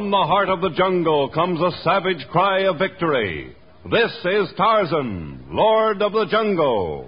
From 0.00 0.10
the 0.10 0.16
heart 0.16 0.48
of 0.48 0.62
the 0.62 0.70
jungle 0.70 1.28
comes 1.28 1.60
a 1.60 1.70
savage 1.84 2.26
cry 2.30 2.60
of 2.60 2.78
victory. 2.78 3.54
This 3.90 4.10
is 4.24 4.48
Tarzan, 4.56 5.44
Lord 5.50 6.00
of 6.00 6.12
the 6.12 6.24
Jungle. 6.24 7.04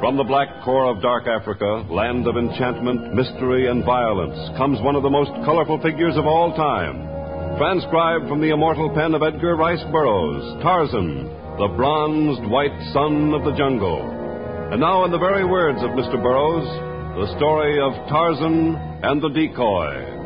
From 0.00 0.16
the 0.16 0.24
black 0.26 0.48
core 0.64 0.90
of 0.90 1.00
dark 1.00 1.28
Africa, 1.28 1.86
land 1.88 2.26
of 2.26 2.36
enchantment, 2.36 3.14
mystery, 3.14 3.68
and 3.68 3.84
violence, 3.84 4.58
comes 4.58 4.82
one 4.82 4.96
of 4.96 5.04
the 5.04 5.10
most 5.10 5.30
colorful 5.44 5.80
figures 5.80 6.16
of 6.16 6.26
all 6.26 6.52
time. 6.56 7.06
Transcribed 7.56 8.26
from 8.26 8.40
the 8.40 8.50
immortal 8.50 8.92
pen 8.96 9.14
of 9.14 9.22
Edgar 9.22 9.54
Rice 9.54 9.84
Burroughs, 9.92 10.60
Tarzan, 10.60 11.37
the 11.58 11.74
bronzed 11.74 12.48
white 12.48 12.78
son 12.92 13.34
of 13.34 13.42
the 13.42 13.52
jungle. 13.58 13.98
And 14.70 14.80
now, 14.80 15.04
in 15.04 15.10
the 15.10 15.18
very 15.18 15.44
words 15.44 15.78
of 15.82 15.90
Mr. 15.90 16.14
Burroughs, 16.22 16.68
the 17.18 17.36
story 17.36 17.80
of 17.80 17.94
Tarzan 18.08 18.76
and 19.02 19.20
the 19.20 19.28
decoy. 19.30 20.18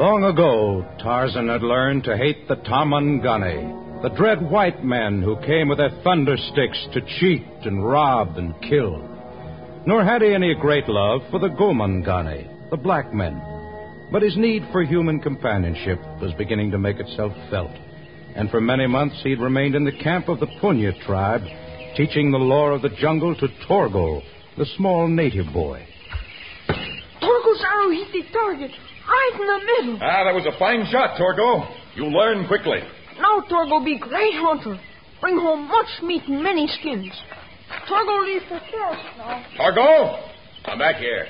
Long 0.00 0.24
ago, 0.24 0.86
Tarzan 1.02 1.48
had 1.48 1.62
learned 1.62 2.04
to 2.04 2.16
hate 2.16 2.48
the 2.48 2.56
Tarmangani, 2.56 4.00
the 4.02 4.08
dread 4.08 4.40
white 4.50 4.82
men 4.82 5.20
who 5.20 5.36
came 5.44 5.68
with 5.68 5.76
their 5.76 6.00
thunder 6.02 6.38
sticks 6.38 6.86
to 6.94 7.02
cheat 7.20 7.44
and 7.66 7.84
rob 7.86 8.38
and 8.38 8.54
kill. 8.62 9.06
Nor 9.86 10.02
had 10.02 10.22
he 10.22 10.32
any 10.32 10.54
great 10.54 10.88
love 10.88 11.20
for 11.30 11.38
the 11.38 11.48
Gomangani, 11.48 12.70
the 12.70 12.78
black 12.78 13.12
men. 13.12 13.53
But 14.14 14.22
his 14.22 14.36
need 14.36 14.62
for 14.70 14.84
human 14.84 15.18
companionship 15.18 15.98
was 16.22 16.32
beginning 16.38 16.70
to 16.70 16.78
make 16.78 17.00
itself 17.00 17.32
felt. 17.50 17.72
And 18.36 18.48
for 18.48 18.60
many 18.60 18.86
months 18.86 19.20
he'd 19.24 19.40
remained 19.40 19.74
in 19.74 19.84
the 19.84 19.90
camp 19.90 20.28
of 20.28 20.38
the 20.38 20.46
Punya 20.62 20.92
tribe, 21.04 21.42
teaching 21.96 22.30
the 22.30 22.38
lore 22.38 22.70
of 22.70 22.82
the 22.82 22.90
jungle 23.00 23.34
to 23.34 23.48
Torgo, 23.66 24.22
the 24.56 24.66
small 24.76 25.08
native 25.08 25.52
boy. 25.52 25.84
Torgo's 26.68 27.64
arrow 27.66 27.90
hit 27.90 28.12
the 28.12 28.22
target, 28.32 28.70
right 28.70 29.32
in 29.34 29.46
the 29.48 29.66
middle. 29.66 29.98
Ah, 30.00 30.22
that 30.22 30.32
was 30.32 30.46
a 30.46 30.56
fine 30.60 30.86
shot, 30.92 31.18
Torgo. 31.18 31.66
You 31.96 32.04
learn 32.04 32.46
quickly. 32.46 32.78
Now 33.18 33.40
Torgo 33.50 33.84
be 33.84 33.98
great 33.98 34.34
hunter. 34.34 34.78
Bring 35.20 35.38
home 35.38 35.66
much 35.66 35.90
meat 36.04 36.22
and 36.28 36.40
many 36.40 36.68
skins. 36.68 37.10
Torgo 37.90 38.24
leave 38.24 38.42
for 38.42 38.60
forest 38.70 39.02
now. 39.18 39.44
Torgo, 39.58 40.30
come 40.64 40.78
back 40.78 40.98
here. 40.98 41.26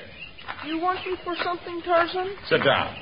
You 0.67 0.79
want 0.81 1.07
me 1.07 1.17
for 1.25 1.34
something, 1.45 1.83
Tarzan? 1.84 2.37
Sit 2.48 2.65
down. 2.65 2.97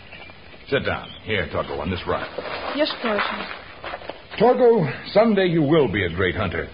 Sit 0.68 0.84
down. 0.84 1.08
Here, 1.24 1.48
Torgo, 1.52 1.78
on 1.78 1.90
this 1.90 2.00
rock. 2.06 2.28
Yes, 2.76 2.92
Tarzan. 3.02 3.46
Torgo, 4.40 5.12
someday 5.12 5.46
you 5.46 5.62
will 5.62 5.90
be 5.90 6.04
a 6.04 6.08
great 6.08 6.34
hunter. 6.34 6.68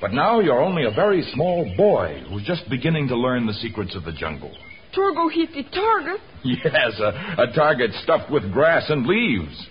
But 0.00 0.12
now 0.12 0.40
you're 0.40 0.62
only 0.62 0.84
a 0.84 0.90
very 0.90 1.22
small 1.34 1.72
boy 1.76 2.22
who's 2.28 2.44
just 2.44 2.68
beginning 2.70 3.08
to 3.08 3.16
learn 3.16 3.46
the 3.46 3.52
secrets 3.54 3.94
of 3.96 4.04
the 4.04 4.12
jungle. 4.12 4.52
Torgo 4.96 5.30
hit 5.32 5.50
the 5.52 5.64
target. 5.74 6.20
Yes, 6.44 7.00
a, 7.00 7.42
a 7.42 7.52
target 7.52 7.90
stuffed 8.04 8.30
with 8.30 8.52
grass 8.52 8.84
and 8.88 9.06
leaves. 9.06 9.66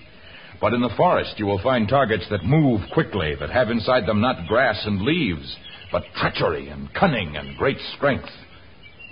But 0.59 0.73
in 0.73 0.82
the 0.82 0.94
forest, 0.98 1.36
you 1.38 1.45
will 1.45 1.61
find 1.61 1.88
targets 1.88 2.26
that 2.30 2.44
move 2.44 2.82
quickly, 2.94 3.36
that 3.39 3.50
have 3.50 3.70
inside 3.70 4.06
them 4.06 4.20
not 4.22 4.48
grass 4.48 4.82
and 4.86 5.02
leaves, 5.02 5.55
but 5.92 6.04
treachery 6.20 6.67
and 6.67 6.94
cunning 6.94 7.38
and 7.38 7.58
great 7.58 7.77
strength. 7.95 8.30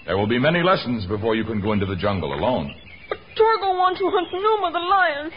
There 0.06 0.18
will 0.18 0.28
be 0.28 0.40
many 0.40 0.62
lessons 0.62 1.06
before 1.08 1.36
you 1.36 1.44
can 1.44 1.62
go 1.62 1.74
into 1.74 1.86
the 1.86 1.96
jungle 1.96 2.34
alone. 2.34 2.74
But 3.10 3.18
Torgo 3.36 3.76
wants 3.76 4.00
to 4.00 4.10
hunt 4.12 4.28
Numa 4.32 4.72
the 4.72 4.80
lion 4.80 5.32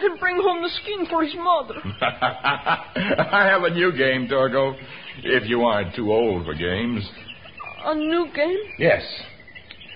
and 0.00 0.20
bring 0.20 0.36
home 0.36 0.62
the 0.62 0.70
skin 0.82 1.06
for 1.08 1.22
his 1.22 1.34
mother. 1.36 1.74
I 3.32 3.46
have 3.48 3.62
a 3.62 3.70
new 3.70 3.92
game, 3.92 4.28
Torgo, 4.28 4.74
if 5.22 5.48
you 5.48 5.62
aren't 5.62 5.94
too 5.94 6.12
old 6.12 6.44
for 6.44 6.54
games. 6.54 7.08
A 7.84 7.94
new 7.94 8.28
game? 8.34 8.58
Yes. 8.78 9.02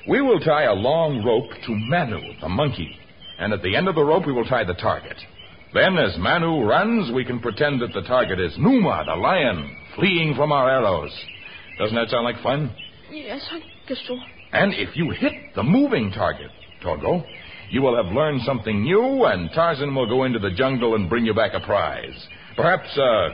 We 0.09 0.23
will 0.23 0.39
tie 0.39 0.65
a 0.65 0.73
long 0.75 1.25
rope 1.25 1.51
to 1.67 1.75
Manu, 1.75 2.21
the 2.41 2.49
monkey, 2.49 2.97
and 3.39 3.53
at 3.53 3.63
the 3.63 3.75
end 3.75 3.89
of 3.89 3.97
the 3.97 4.05
rope 4.05 4.27
we 4.27 4.33
will 4.33 4.45
tie 4.45 4.65
the 4.65 4.75
target. 4.75 5.17
Then, 5.75 5.99
as 5.99 6.17
Manu 6.17 6.63
runs, 6.63 7.13
we 7.13 7.25
can 7.25 7.41
pretend 7.41 7.83
that 7.83 7.93
the 7.93 8.03
target 8.03 8.39
is 8.39 8.53
Numa, 8.57 9.03
the 9.05 9.17
lion, 9.17 9.77
fleeing 9.97 10.35
from 10.37 10.53
our 10.53 10.71
arrows. 10.71 11.11
Doesn't 11.79 11.97
that 11.97 12.09
sound 12.09 12.25
like 12.25 12.41
fun? 12.43 12.75
Yes, 13.11 13.47
I 13.51 13.61
guess 13.89 13.99
so. 14.07 14.17
And 14.53 14.75
if 14.75 14.97
you 14.97 15.11
hit 15.11 15.33
the 15.55 15.63
moving 15.63 16.11
target, 16.13 16.51
Torgo, 16.83 17.25
you 17.71 17.83
will 17.83 17.97
have 17.97 18.13
learned 18.15 18.43
something 18.43 18.83
new, 18.83 19.25
and 19.25 19.51
Tarzan 19.55 19.95
will 19.95 20.09
go 20.09 20.25
into 20.25 20.39
the 20.39 20.51
jungle 20.51 20.95
and 20.95 21.09
bring 21.09 21.25
you 21.25 21.35
back 21.35 21.53
a 21.55 21.61
prize. 21.61 22.29
Perhaps 22.57 22.97
uh, 22.97 23.29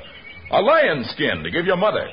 a 0.56 0.60
lion 0.60 1.04
skin 1.14 1.42
to 1.42 1.50
give 1.50 1.66
your 1.66 1.76
mother. 1.76 2.08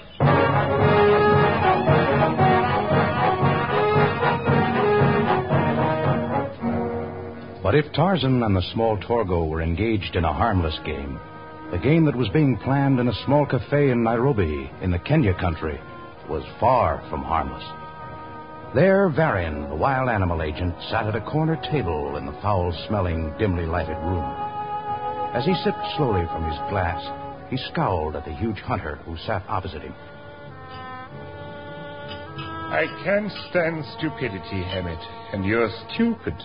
But 7.62 7.76
if 7.76 7.92
Tarzan 7.94 8.42
and 8.42 8.56
the 8.56 8.64
small 8.74 8.98
Torgo 8.98 9.48
were 9.48 9.62
engaged 9.62 10.16
in 10.16 10.26
a 10.26 10.34
harmless 10.34 10.78
game, 10.86 11.20
the 11.72 11.78
game 11.78 12.06
that 12.06 12.16
was 12.16 12.30
being 12.30 12.58
planned 12.58 13.00
in 13.00 13.08
a 13.08 13.26
small 13.26 13.46
cafe 13.46 13.92
in 13.92 14.04
Nairobi, 14.04 14.72
in 14.82 14.92
the 14.92 15.00
Kenya 15.00 15.34
country, 15.40 15.80
was 16.30 16.44
far 16.60 17.06
from 17.10 17.22
harmless. 17.22 17.79
There, 18.76 19.10
Varian, 19.10 19.68
the 19.68 19.76
wild 19.76 20.10
animal 20.10 20.44
agent, 20.44 20.76
sat 20.92 21.08
at 21.08 21.16
a 21.16 21.22
corner 21.22 21.56
table 21.72 22.18
in 22.18 22.28
the 22.28 22.40
foul 22.40 22.72
smelling, 22.88 23.34
dimly 23.40 23.66
lighted 23.66 23.98
room. 23.98 24.24
As 25.34 25.44
he 25.44 25.56
sipped 25.56 25.84
slowly 25.98 26.24
from 26.28 26.44
his 26.44 26.60
glass, 26.70 27.02
he 27.50 27.58
scowled 27.58 28.16
at 28.16 28.26
the 28.26 28.32
huge 28.32 28.60
hunter 28.60 28.98
who 29.06 29.18
sat 29.18 29.42
opposite 29.50 29.82
him. 29.82 29.96
I 32.70 32.86
can't 33.04 33.32
stand 33.50 33.84
stupidity, 33.98 34.62
Hammett, 34.62 35.00
and 35.34 35.44
you're 35.44 35.70
stupid. 35.90 36.36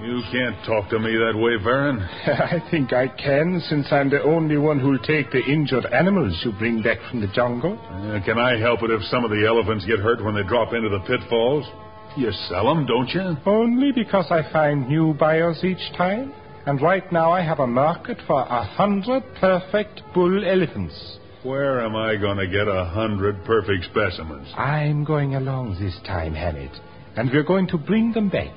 You 0.00 0.22
can't 0.32 0.56
talk 0.64 0.88
to 0.88 0.98
me 0.98 1.12
that 1.12 1.36
way, 1.36 1.60
Varan. 1.62 2.00
I 2.26 2.58
think 2.70 2.94
I 2.94 3.06
can, 3.06 3.60
since 3.68 3.86
I'm 3.90 4.08
the 4.08 4.22
only 4.22 4.56
one 4.56 4.80
who'll 4.80 4.98
take 4.98 5.30
the 5.30 5.44
injured 5.44 5.84
animals 5.86 6.40
you 6.42 6.52
bring 6.52 6.80
back 6.80 6.98
from 7.10 7.20
the 7.20 7.26
jungle. 7.28 7.78
Uh, 7.78 8.18
can 8.24 8.38
I 8.38 8.58
help 8.58 8.82
it 8.82 8.90
if 8.90 9.02
some 9.10 9.24
of 9.24 9.30
the 9.30 9.44
elephants 9.46 9.84
get 9.84 9.98
hurt 9.98 10.24
when 10.24 10.34
they 10.34 10.42
drop 10.42 10.72
into 10.72 10.88
the 10.88 11.00
pitfalls? 11.00 11.66
You 12.16 12.32
sell 12.48 12.64
them, 12.64 12.86
don't 12.86 13.10
you? 13.10 13.36
Only 13.44 13.92
because 13.92 14.26
I 14.30 14.50
find 14.52 14.88
new 14.88 15.12
buyers 15.12 15.62
each 15.64 15.92
time. 15.98 16.32
And 16.66 16.80
right 16.80 17.10
now 17.12 17.30
I 17.30 17.42
have 17.42 17.58
a 17.58 17.66
market 17.66 18.16
for 18.26 18.40
a 18.40 18.64
hundred 18.64 19.22
perfect 19.38 20.00
bull 20.14 20.44
elephants. 20.46 21.18
Where 21.44 21.84
am 21.84 21.94
I 21.94 22.16
going 22.16 22.38
to 22.38 22.46
get 22.46 22.66
a 22.68 22.86
hundred 22.86 23.44
perfect 23.44 23.84
specimens? 23.84 24.48
I'm 24.56 25.04
going 25.04 25.34
along 25.34 25.76
this 25.78 25.94
time, 26.06 26.32
Hammett, 26.32 26.70
and 27.16 27.30
we're 27.30 27.42
going 27.42 27.66
to 27.68 27.76
bring 27.76 28.14
them 28.14 28.30
back 28.30 28.56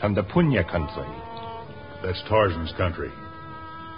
from 0.00 0.14
the 0.14 0.22
Punya 0.22 0.64
country. 0.64 1.04
That's 2.02 2.22
Tarzan's 2.30 2.72
country. 2.78 3.10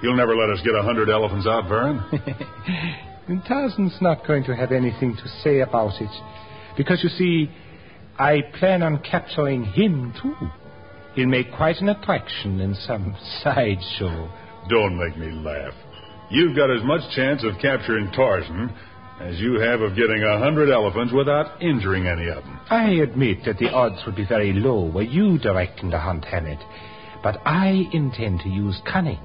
He'll 0.00 0.16
never 0.16 0.34
let 0.34 0.50
us 0.50 0.60
get 0.64 0.74
a 0.74 0.82
hundred 0.82 1.10
elephants 1.10 1.46
out, 1.46 1.70
and 3.28 3.40
Tarzan's 3.46 3.96
not 4.00 4.26
going 4.26 4.42
to 4.44 4.56
have 4.56 4.72
anything 4.72 5.14
to 5.14 5.28
say 5.44 5.60
about 5.60 6.02
it. 6.02 6.10
Because, 6.76 7.04
you 7.04 7.10
see, 7.10 7.48
I 8.18 8.40
plan 8.58 8.82
on 8.82 9.00
capturing 9.08 9.62
him, 9.62 10.12
too. 10.20 10.34
He'll 11.14 11.28
make 11.28 11.52
quite 11.52 11.76
an 11.76 11.88
attraction 11.88 12.60
in 12.60 12.74
some 12.74 13.16
sideshow. 13.44 14.28
Don't 14.68 14.98
make 14.98 15.16
me 15.16 15.30
laugh. 15.30 15.74
You've 16.34 16.56
got 16.56 16.68
as 16.68 16.82
much 16.82 17.14
chance 17.14 17.44
of 17.44 17.60
capturing 17.62 18.10
Tarzan 18.10 18.74
as 19.20 19.38
you 19.38 19.60
have 19.60 19.82
of 19.82 19.94
getting 19.94 20.20
a 20.24 20.40
hundred 20.40 20.68
elephants 20.68 21.12
without 21.12 21.62
injuring 21.62 22.08
any 22.08 22.26
of 22.26 22.42
them. 22.42 22.58
I 22.70 22.90
admit 23.06 23.44
that 23.46 23.58
the 23.58 23.70
odds 23.70 24.02
would 24.04 24.16
be 24.16 24.26
very 24.26 24.52
low 24.52 24.90
were 24.90 25.02
you 25.02 25.38
directing 25.38 25.90
the 25.90 25.98
hunt, 26.00 26.24
Hammett. 26.24 26.58
But 27.22 27.36
I 27.46 27.88
intend 27.92 28.40
to 28.40 28.48
use 28.48 28.76
cunning 28.84 29.20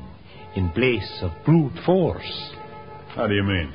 in 0.56 0.70
place 0.70 1.20
of 1.24 1.32
brute 1.46 1.74
force. 1.84 2.52
How 3.16 3.26
do 3.26 3.34
you 3.34 3.42
mean? 3.44 3.74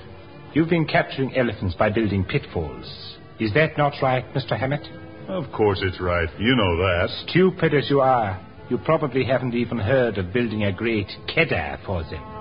You've 0.52 0.70
been 0.70 0.86
capturing 0.86 1.34
elephants 1.36 1.74
by 1.74 1.90
building 1.90 2.24
pitfalls. 2.24 3.16
Is 3.40 3.52
that 3.54 3.76
not 3.76 3.94
right, 4.00 4.24
Mr. 4.32 4.56
Hammett? 4.56 4.86
Of 5.26 5.50
course 5.50 5.80
it's 5.82 6.00
right. 6.00 6.28
You 6.38 6.54
know 6.54 6.76
that. 6.76 7.08
Stupid 7.28 7.74
as 7.74 7.90
you 7.90 8.00
are, 8.00 8.40
you 8.70 8.78
probably 8.78 9.24
haven't 9.24 9.54
even 9.54 9.78
heard 9.78 10.18
of 10.18 10.32
building 10.32 10.62
a 10.62 10.72
great 10.72 11.08
keddah 11.28 11.84
for 11.84 12.04
them. 12.04 12.33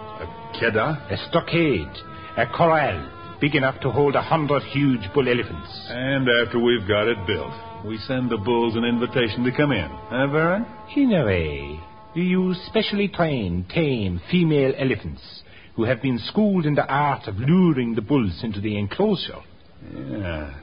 A 0.53 0.59
keddah? 0.59 1.11
A 1.11 1.17
stockade, 1.29 1.97
a 2.37 2.45
corral, 2.45 3.37
big 3.41 3.55
enough 3.55 3.79
to 3.81 3.89
hold 3.89 4.15
a 4.15 4.21
hundred 4.21 4.61
huge 4.63 5.01
bull 5.13 5.27
elephants. 5.27 5.69
And 5.89 6.27
after 6.41 6.59
we've 6.59 6.87
got 6.87 7.07
it 7.07 7.17
built, 7.25 7.53
we 7.85 7.97
send 8.07 8.29
the 8.29 8.37
bulls 8.37 8.75
an 8.75 8.83
invitation 8.83 9.43
to 9.43 9.51
come 9.51 9.71
in. 9.71 9.89
Huh, 9.89 10.27
Varan? 10.27 10.65
In 10.95 11.13
a 11.13 11.25
way, 11.25 11.79
we 12.15 12.23
use 12.23 12.59
specially 12.67 13.07
trained, 13.07 13.69
tame 13.69 14.21
female 14.29 14.73
elephants 14.77 15.21
who 15.75 15.85
have 15.85 16.01
been 16.01 16.19
schooled 16.27 16.65
in 16.65 16.75
the 16.75 16.85
art 16.85 17.27
of 17.27 17.35
luring 17.37 17.95
the 17.95 18.01
bulls 18.01 18.39
into 18.43 18.61
the 18.61 18.77
enclosure. 18.77 19.41
Yeah. 19.91 20.53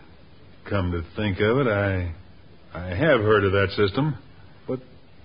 Come 0.68 0.92
to 0.92 1.02
think 1.16 1.40
of 1.40 1.58
it, 1.58 1.66
I 1.66 2.14
I 2.72 2.86
have 2.94 3.20
heard 3.20 3.44
of 3.44 3.52
that 3.52 3.70
system. 3.76 4.16
But 4.68 4.80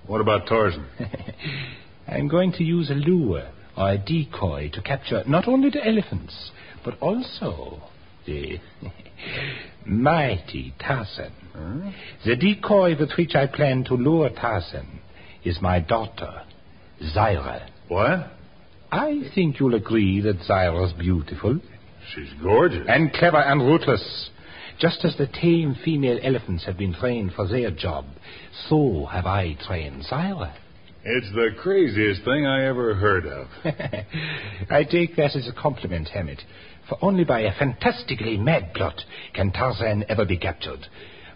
what 0.07 0.21
about 0.21 0.47
Tarzan? 0.47 0.88
I'm 2.07 2.27
going 2.27 2.51
to 2.53 2.63
use 2.63 2.89
a 2.89 2.95
lure 2.95 3.47
a 3.77 3.98
decoy 3.98 4.69
to 4.74 4.81
capture 4.81 5.24
not 5.27 5.48
only 5.48 5.69
the 5.69 5.86
elephants, 5.86 6.51
but 6.83 6.98
also 7.00 7.81
the 8.25 8.60
mighty 9.86 10.74
Tarzan. 10.80 11.31
Hmm? 11.54 11.89
The 12.25 12.36
decoy 12.36 12.98
with 13.00 13.12
which 13.18 13.36
I 13.36 13.48
plan 13.48 13.83
to 13.86 13.95
lure 13.95 14.30
Tarzan 14.30 15.00
is 15.44 15.60
my 15.62 15.80
daughter, 15.80 16.44
Zaira. 17.16 17.68
What? 17.88 18.31
I 18.92 19.24
think 19.33 19.60
you'll 19.60 19.75
agree 19.75 20.21
that 20.21 20.39
Zaira's 20.39 20.94
beautiful 20.94 21.60
She's 22.13 22.30
gorgeous. 22.42 22.86
and 22.88 23.12
clever 23.13 23.38
and 23.38 23.62
ruthless. 23.62 24.30
Just 24.80 25.06
as 25.06 25.16
the 25.18 25.28
tame 25.28 25.75
female 25.86 26.19
elephants 26.21 26.66
have 26.66 26.78
been 26.78 26.94
trained 26.94 27.33
for 27.33 27.48
their 27.48 27.71
job, 27.71 28.06
so 28.69 29.06
have 29.12 29.25
I 29.25 29.56
trained 29.66 30.04
Zaira. 30.12 30.54
It's 31.07 31.31
the 31.34 31.50
craziest 31.62 32.24
thing 32.25 32.48
I 32.48 32.66
ever 32.66 32.96
heard 32.96 33.28
of. 33.28 33.48
I 34.72 34.84
take 34.84 35.16
that 35.18 35.36
as 35.36 35.48
a 35.48 35.54
compliment, 35.54 36.10
Hammett, 36.10 36.42
for 36.90 36.98
only 37.00 37.24
by 37.24 37.42
a 37.42 37.54
fantastically 37.60 38.40
mad 38.40 38.74
plot 38.74 39.00
can 39.36 39.52
Tarzan 39.52 40.06
ever 40.10 40.25
be 40.25 40.38
captured. 40.38 40.80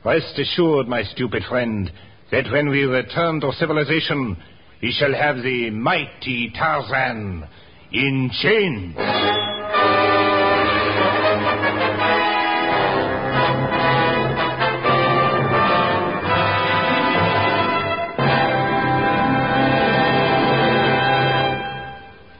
Rest 0.03 0.39
assured, 0.39 0.87
my 0.87 1.03
stupid 1.03 1.43
friend, 1.47 1.91
that 2.31 2.51
when 2.51 2.69
we 2.69 2.85
return 2.85 3.41
to 3.41 3.51
civilization, 3.59 4.37
we 4.81 4.91
shall 4.91 5.13
have 5.13 5.35
the 5.43 5.69
mighty 5.69 6.51
Tarzan 6.57 7.47
in 7.91 8.31
chains. 8.41 8.95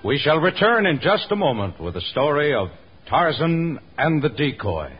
We 0.10 0.18
shall 0.18 0.40
return 0.40 0.88
in 0.88 1.00
just 1.02 1.32
a 1.32 1.36
moment 1.36 1.80
with 1.80 1.94
the 1.94 2.02
story 2.02 2.56
of 2.56 2.70
Tarzan 3.08 3.78
and 3.96 4.24
the 4.24 4.30
decoy. 4.30 4.92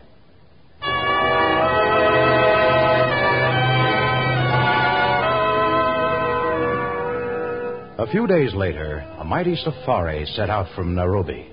A 7.98 8.06
few 8.12 8.28
days 8.28 8.54
later, 8.54 9.04
a 9.18 9.24
mighty 9.24 9.56
safari 9.56 10.26
set 10.26 10.48
out 10.48 10.68
from 10.76 10.94
Nairobi. 10.94 11.50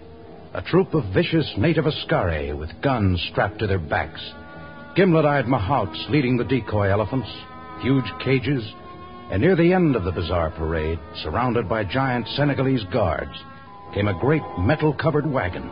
A 0.53 0.61
troop 0.61 0.93
of 0.93 1.11
vicious 1.11 1.51
native 1.57 1.87
Askari 1.87 2.53
with 2.53 2.69
guns 2.83 3.19
strapped 3.31 3.57
to 3.57 3.65
their 3.65 3.79
backs. 3.79 4.21
Gimlet 4.95 5.25
eyed 5.25 5.45
Mahouts 5.45 6.11
leading 6.11 6.37
the 6.37 6.43
decoy 6.43 6.91
elephants, 6.91 7.29
huge 7.81 8.05
cages, 8.23 8.71
and 9.29 9.41
near 9.41 9.55
the 9.55 9.73
end 9.73 9.95
of 9.95 10.03
the 10.03 10.11
bizarre 10.11 10.51
parade, 10.51 10.99
surrounded 11.23 11.67
by 11.67 11.83
giant 11.83 12.27
Senegalese 12.29 12.83
guards, 12.93 13.31
came 13.93 14.07
a 14.07 14.19
great 14.19 14.43
metal 14.59 14.93
covered 14.93 15.29
wagon. 15.29 15.69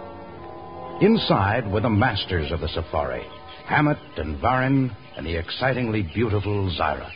Inside 1.01 1.71
were 1.71 1.81
the 1.81 1.89
masters 1.89 2.51
of 2.51 2.61
the 2.61 2.69
safari 2.69 3.25
Hammett 3.67 3.97
and 4.17 4.39
Varin 4.39 4.95
and 5.17 5.25
the 5.25 5.35
excitingly 5.35 6.03
beautiful 6.13 6.71
Zaira. 6.79 7.09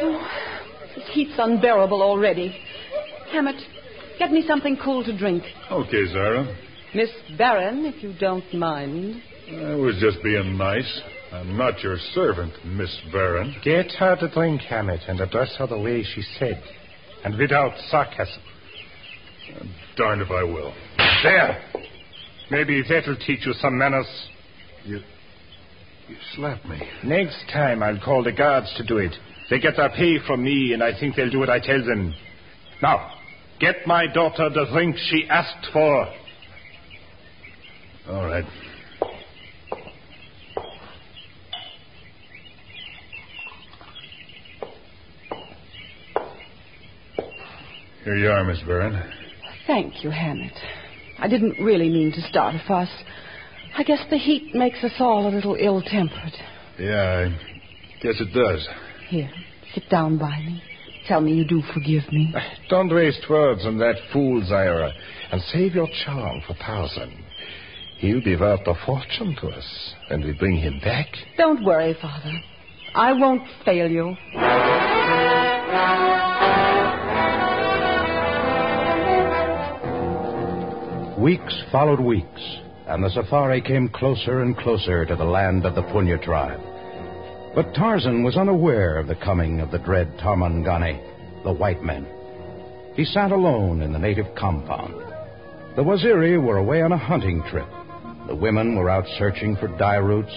Oh, 0.00 0.28
this 0.94 1.08
heat's 1.12 1.34
unbearable 1.38 2.02
already. 2.02 2.56
Hammett, 3.32 3.60
get 4.18 4.30
me 4.30 4.44
something 4.46 4.78
cool 4.82 5.04
to 5.04 5.16
drink. 5.16 5.42
Okay, 5.70 6.06
Zara. 6.12 6.56
Miss 6.94 7.10
Barron, 7.36 7.84
if 7.84 8.02
you 8.02 8.14
don't 8.18 8.52
mind. 8.54 9.22
I 9.48 9.74
was 9.74 9.96
just 10.00 10.22
being 10.22 10.56
nice. 10.56 11.00
I'm 11.32 11.56
not 11.56 11.80
your 11.80 11.96
servant, 12.12 12.52
Miss 12.64 13.00
Barron. 13.12 13.54
Get 13.62 13.92
her 13.92 14.16
to 14.16 14.28
drink, 14.28 14.62
Hammett, 14.62 15.00
and 15.06 15.20
address 15.20 15.54
her 15.58 15.66
the 15.66 15.78
way 15.78 16.02
she 16.02 16.22
said, 16.38 16.62
and 17.24 17.38
without 17.38 17.72
sarcasm. 17.88 18.42
I'm 19.60 19.74
Darned 19.96 20.22
if 20.22 20.30
I 20.30 20.42
will. 20.42 20.74
There! 21.22 21.62
Maybe 22.50 22.82
that'll 22.88 23.16
teach 23.16 23.46
you 23.46 23.52
some 23.54 23.78
manners. 23.78 24.06
You. 24.84 25.00
You 26.08 26.16
slapped 26.34 26.66
me. 26.66 26.80
Next 27.04 27.44
time, 27.52 27.82
I'll 27.82 28.00
call 28.00 28.24
the 28.24 28.32
guards 28.32 28.72
to 28.76 28.84
do 28.84 28.98
it. 28.98 29.14
They 29.50 29.60
get 29.60 29.76
their 29.76 29.90
pay 29.90 30.18
from 30.26 30.42
me, 30.42 30.72
and 30.72 30.82
I 30.82 30.98
think 30.98 31.14
they'll 31.14 31.30
do 31.30 31.38
what 31.38 31.50
I 31.50 31.60
tell 31.60 31.84
them. 31.84 32.12
Now, 32.82 33.12
get 33.60 33.86
my 33.86 34.06
daughter 34.12 34.48
the 34.50 34.66
drink 34.72 34.96
she 34.96 35.28
asked 35.28 35.68
for. 35.72 36.08
All 38.08 38.26
right. 38.26 38.44
Here 48.04 48.16
you 48.16 48.30
are, 48.30 48.44
Miss 48.44 48.60
Barron. 48.66 49.02
Thank 49.66 50.02
you, 50.02 50.10
Hammett. 50.10 50.54
I 51.18 51.28
didn't 51.28 51.62
really 51.62 51.88
mean 51.90 52.12
to 52.12 52.22
start 52.22 52.54
a 52.54 52.62
fuss. 52.66 52.88
I 53.76 53.82
guess 53.82 54.00
the 54.10 54.16
heat 54.16 54.54
makes 54.54 54.82
us 54.82 54.92
all 54.98 55.28
a 55.28 55.34
little 55.34 55.54
ill 55.58 55.82
tempered. 55.82 56.32
Yeah, 56.78 57.28
I 57.28 58.02
guess 58.02 58.20
it 58.20 58.32
does. 58.32 58.66
Here, 59.08 59.30
sit 59.74 59.88
down 59.90 60.18
by 60.18 60.38
me. 60.38 60.62
Tell 61.06 61.20
me 61.20 61.32
you 61.32 61.44
do 61.46 61.62
forgive 61.74 62.10
me. 62.10 62.32
Eh, 62.34 62.40
don't 62.70 62.92
waste 62.92 63.26
words 63.28 63.66
on 63.66 63.78
that 63.78 63.96
fool, 64.12 64.42
Zaira, 64.42 64.92
and 65.30 65.42
save 65.52 65.74
your 65.74 65.88
charm 66.04 66.40
for 66.46 66.54
Tarzan. 66.54 67.22
He'll 67.98 68.24
be 68.24 68.36
worth 68.36 68.66
a 68.66 68.74
fortune 68.86 69.36
to 69.42 69.48
us 69.48 69.94
when 70.08 70.22
we 70.22 70.32
bring 70.32 70.56
him 70.56 70.80
back. 70.82 71.08
Don't 71.36 71.62
worry, 71.64 71.94
Father. 72.00 72.32
I 72.94 73.12
won't 73.12 73.42
fail 73.64 73.90
you. 73.90 74.16
Weeks 81.20 81.62
followed 81.70 82.00
weeks, 82.00 82.40
and 82.86 83.04
the 83.04 83.10
safari 83.10 83.60
came 83.60 83.90
closer 83.90 84.40
and 84.40 84.56
closer 84.56 85.04
to 85.04 85.14
the 85.14 85.22
land 85.22 85.66
of 85.66 85.74
the 85.74 85.82
Punya 85.82 86.16
tribe. 86.22 86.62
But 87.54 87.74
Tarzan 87.74 88.24
was 88.24 88.38
unaware 88.38 88.96
of 88.96 89.06
the 89.06 89.16
coming 89.16 89.60
of 89.60 89.70
the 89.70 89.80
dread 89.80 90.16
Tarmangani, 90.16 91.44
the 91.44 91.52
white 91.52 91.82
men. 91.82 92.06
He 92.94 93.04
sat 93.04 93.32
alone 93.32 93.82
in 93.82 93.92
the 93.92 93.98
native 93.98 94.34
compound. 94.34 94.94
The 95.76 95.82
Waziri 95.82 96.42
were 96.42 96.56
away 96.56 96.80
on 96.80 96.92
a 96.92 96.96
hunting 96.96 97.42
trip. 97.50 97.68
The 98.26 98.34
women 98.34 98.76
were 98.76 98.88
out 98.88 99.04
searching 99.18 99.56
for 99.56 99.68
dye 99.76 99.96
roots, 99.96 100.32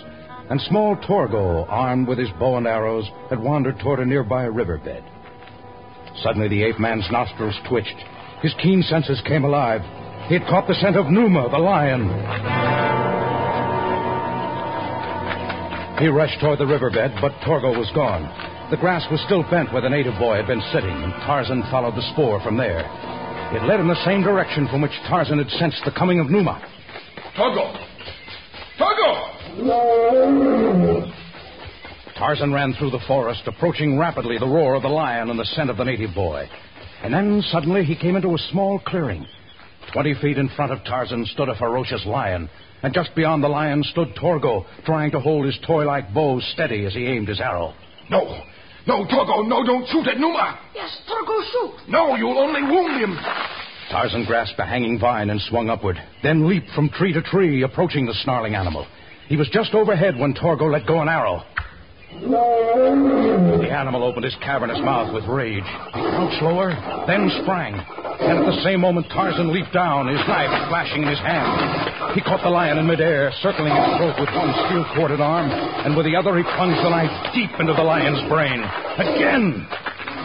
and 0.49 0.59
small 0.59 0.97
Torgo, 0.97 1.65
armed 1.69 2.09
with 2.09 2.17
his 2.17 2.31
bow 2.37 2.57
and 2.57 2.67
arrows, 2.67 3.09
had 3.29 3.39
wandered 3.39 3.79
toward 3.79 4.01
a 4.01 4.05
nearby 4.05 4.43
riverbed. 4.43 5.05
Suddenly, 6.21 6.49
the 6.49 6.63
ape 6.63 6.77
man's 6.77 7.09
nostrils 7.09 7.55
twitched. 7.69 8.03
His 8.41 8.53
keen 8.61 8.81
senses 8.81 9.21
came 9.25 9.45
alive. 9.45 9.81
He 10.27 10.35
had 10.35 10.47
caught 10.47 10.67
the 10.67 10.75
scent 10.75 10.95
of 10.95 11.11
Numa, 11.11 11.49
the 11.49 11.57
lion. 11.57 12.07
He 15.99 16.07
rushed 16.07 16.39
toward 16.39 16.59
the 16.59 16.65
riverbed, 16.65 17.11
but 17.21 17.33
Torgo 17.45 17.77
was 17.77 17.89
gone. 17.93 18.23
The 18.71 18.77
grass 18.77 19.05
was 19.11 19.21
still 19.25 19.43
bent 19.51 19.71
where 19.73 19.81
the 19.81 19.89
native 19.89 20.17
boy 20.17 20.37
had 20.37 20.47
been 20.47 20.63
sitting, 20.71 20.89
and 20.89 21.13
Tarzan 21.27 21.63
followed 21.69 21.95
the 21.95 22.09
spoor 22.13 22.39
from 22.41 22.57
there. 22.57 22.87
It 23.53 23.63
led 23.67 23.79
in 23.79 23.87
the 23.87 24.03
same 24.05 24.23
direction 24.23 24.67
from 24.69 24.81
which 24.81 24.91
Tarzan 25.07 25.37
had 25.37 25.49
sensed 25.59 25.83
the 25.85 25.91
coming 25.91 26.19
of 26.19 26.31
Numa. 26.31 26.59
Torgo! 27.35 27.77
Torgo! 28.79 29.33
Tarzan 32.17 32.53
ran 32.53 32.73
through 32.73 32.91
the 32.91 33.03
forest, 33.07 33.43
approaching 33.45 33.99
rapidly 33.99 34.37
the 34.37 34.47
roar 34.47 34.75
of 34.75 34.83
the 34.83 34.89
lion 34.89 35.29
and 35.29 35.37
the 35.37 35.45
scent 35.45 35.69
of 35.69 35.77
the 35.77 35.83
native 35.83 36.15
boy. 36.15 36.49
And 37.03 37.13
then 37.13 37.43
suddenly 37.51 37.83
he 37.83 37.95
came 37.95 38.15
into 38.15 38.33
a 38.33 38.37
small 38.51 38.79
clearing. 38.79 39.27
Twenty 39.93 40.15
feet 40.15 40.39
in 40.39 40.49
front 40.49 40.71
of 40.71 40.83
Tarzan 40.83 41.23
stood 41.27 41.49
a 41.49 41.55
ferocious 41.55 42.03
lion, 42.07 42.49
and 42.81 42.95
just 42.95 43.13
beyond 43.15 43.43
the 43.43 43.47
lion 43.47 43.83
stood 43.83 44.15
Torgo, 44.15 44.65
trying 44.85 45.11
to 45.11 45.19
hold 45.19 45.45
his 45.45 45.57
toy 45.67 45.85
like 45.85 46.11
bow 46.15 46.39
steady 46.53 46.85
as 46.85 46.95
he 46.95 47.05
aimed 47.05 47.27
his 47.27 47.39
arrow. 47.39 47.75
No! 48.09 48.41
No, 48.87 49.05
Torgo, 49.05 49.47
no, 49.47 49.63
don't 49.63 49.87
shoot 49.87 50.07
at 50.07 50.19
Numa! 50.19 50.59
Yes, 50.73 50.99
Torgo, 51.07 51.41
shoot. 51.51 51.89
No, 51.89 52.15
you'll 52.15 52.39
only 52.39 52.63
wound 52.63 53.01
him. 53.01 53.17
Tarzan 53.91 54.25
grasped 54.25 54.59
a 54.59 54.65
hanging 54.65 54.99
vine 54.99 55.29
and 55.29 55.39
swung 55.41 55.69
upward, 55.69 56.01
then 56.23 56.47
leaped 56.49 56.71
from 56.73 56.89
tree 56.89 57.13
to 57.13 57.21
tree, 57.21 57.61
approaching 57.61 58.07
the 58.07 58.15
snarling 58.23 58.55
animal. 58.55 58.87
He 59.27 59.37
was 59.37 59.49
just 59.53 59.75
overhead 59.75 60.17
when 60.17 60.33
Torgo 60.33 60.71
let 60.71 60.87
go 60.87 61.01
an 61.01 61.07
arrow. 61.07 61.43
The 62.21 63.69
animal 63.71 64.03
opened 64.03 64.25
his 64.25 64.35
cavernous 64.41 64.79
mouth 64.79 65.13
with 65.13 65.25
rage. 65.25 65.63
He 65.63 66.01
crouched 66.01 66.41
lower, 66.41 66.71
then 67.07 67.29
sprang. 67.41 67.73
And 67.73 68.39
at 68.39 68.45
the 68.45 68.61
same 68.63 68.81
moment, 68.81 69.07
Tarzan 69.09 69.51
leaped 69.51 69.73
down, 69.73 70.07
his 70.07 70.21
knife 70.27 70.69
flashing 70.69 71.03
in 71.03 71.09
his 71.09 71.19
hand. 71.19 72.13
He 72.15 72.21
caught 72.21 72.41
the 72.43 72.49
lion 72.49 72.77
in 72.77 72.87
midair, 72.87 73.31
circling 73.41 73.75
his 73.75 73.97
throat 73.97 74.15
with 74.19 74.29
one 74.29 74.53
steel 74.65 74.85
corded 74.95 75.21
arm, 75.21 75.49
and 75.49 75.97
with 75.97 76.05
the 76.05 76.15
other 76.15 76.37
he 76.37 76.43
plunged 76.43 76.79
the 76.85 76.89
knife 76.89 77.11
deep 77.33 77.51
into 77.59 77.73
the 77.73 77.83
lion's 77.83 78.21
brain. 78.29 78.61
Again, 78.61 79.67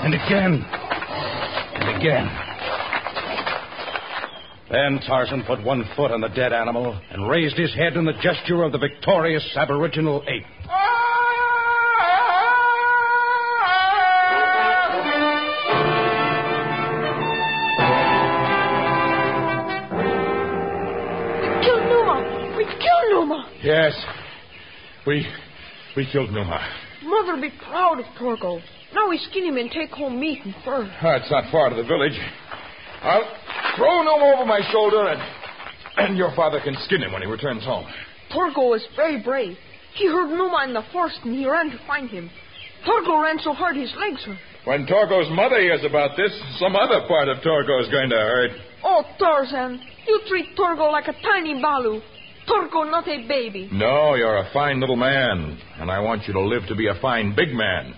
and 0.04 0.14
again, 0.14 0.52
and 1.74 1.88
again. 1.96 2.26
Then 4.70 5.00
Tarzan 5.08 5.44
put 5.44 5.64
one 5.64 5.88
foot 5.96 6.10
on 6.12 6.20
the 6.20 6.28
dead 6.28 6.52
animal 6.52 7.00
and 7.10 7.28
raised 7.28 7.56
his 7.56 7.74
head 7.74 7.96
in 7.96 8.04
the 8.04 8.12
gesture 8.22 8.62
of 8.62 8.72
the 8.72 8.78
victorious 8.78 9.44
aboriginal 9.56 10.22
ape. 10.28 10.44
Ah! 10.68 11.07
Yes. 23.62 23.92
We 25.06 25.26
we 25.96 26.06
killed 26.12 26.30
Numa. 26.30 26.60
Mother 27.02 27.34
will 27.34 27.40
be 27.40 27.52
proud 27.68 27.98
of 28.00 28.06
Torgo. 28.18 28.60
Now 28.94 29.08
we 29.08 29.18
skin 29.30 29.44
him 29.44 29.56
and 29.56 29.70
take 29.70 29.90
home 29.90 30.18
meat 30.20 30.44
and 30.44 30.54
fur. 30.64 30.82
Oh, 31.02 31.10
it's 31.12 31.30
not 31.30 31.50
far 31.50 31.70
to 31.70 31.76
the 31.76 31.82
village. 31.82 32.18
I'll 33.02 33.24
throw 33.76 34.02
Numa 34.02 34.34
over 34.36 34.46
my 34.46 34.60
shoulder 34.72 35.08
and 35.08 35.20
and 35.98 36.16
your 36.16 36.34
father 36.36 36.60
can 36.62 36.76
skin 36.84 37.02
him 37.02 37.12
when 37.12 37.22
he 37.22 37.28
returns 37.28 37.64
home. 37.64 37.86
Torgo 38.32 38.76
is 38.76 38.86
very 38.96 39.20
brave. 39.22 39.56
He 39.94 40.06
heard 40.06 40.30
Numa 40.30 40.64
in 40.64 40.74
the 40.74 40.84
forest 40.92 41.18
and 41.24 41.34
he 41.34 41.46
ran 41.46 41.70
to 41.70 41.80
find 41.86 42.08
him. 42.08 42.30
Torgo 42.86 43.22
ran 43.22 43.38
so 43.40 43.52
hard 43.52 43.76
his 43.76 43.92
legs 43.98 44.22
hurt. 44.24 44.38
When 44.64 44.86
Torgo's 44.86 45.30
mother 45.30 45.60
hears 45.60 45.82
about 45.84 46.16
this, 46.16 46.30
some 46.58 46.76
other 46.76 47.06
part 47.08 47.28
of 47.28 47.38
Torgo 47.38 47.80
is 47.80 47.88
going 47.88 48.10
to 48.10 48.16
hurt. 48.16 48.50
Oh, 48.84 49.02
Tarzan, 49.18 49.80
you 50.06 50.20
treat 50.28 50.56
Torgo 50.56 50.92
like 50.92 51.08
a 51.08 51.14
tiny 51.22 51.60
balu. 51.60 52.00
Torgo 52.48 52.90
not 52.90 53.06
a 53.06 53.26
baby. 53.28 53.68
No, 53.72 54.14
you're 54.14 54.38
a 54.38 54.50
fine 54.52 54.80
little 54.80 54.96
man, 54.96 55.58
and 55.78 55.90
I 55.90 56.00
want 56.00 56.26
you 56.26 56.32
to 56.32 56.40
live 56.40 56.62
to 56.68 56.74
be 56.74 56.88
a 56.88 57.00
fine 57.00 57.34
big 57.36 57.52
man. 57.52 57.94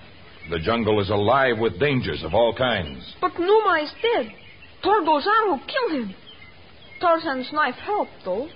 The 0.50 0.59
jungle 0.59 1.00
is 1.00 1.11
alive 1.11 1.59
with 1.59 1.78
dangers 1.78 2.23
of 2.25 2.35
all 2.35 2.54
kinds. 2.57 3.14
But 3.21 3.38
Numa 3.38 3.80
is 3.83 3.92
dead. 4.02 4.33
Torgo's 4.85 5.26
arrow 5.26 5.61
killed 5.66 6.02
him. 6.02 6.14
Tarzan's 7.00 7.50
knife 7.52 7.76
helped, 7.76 8.11
though. 8.25 8.49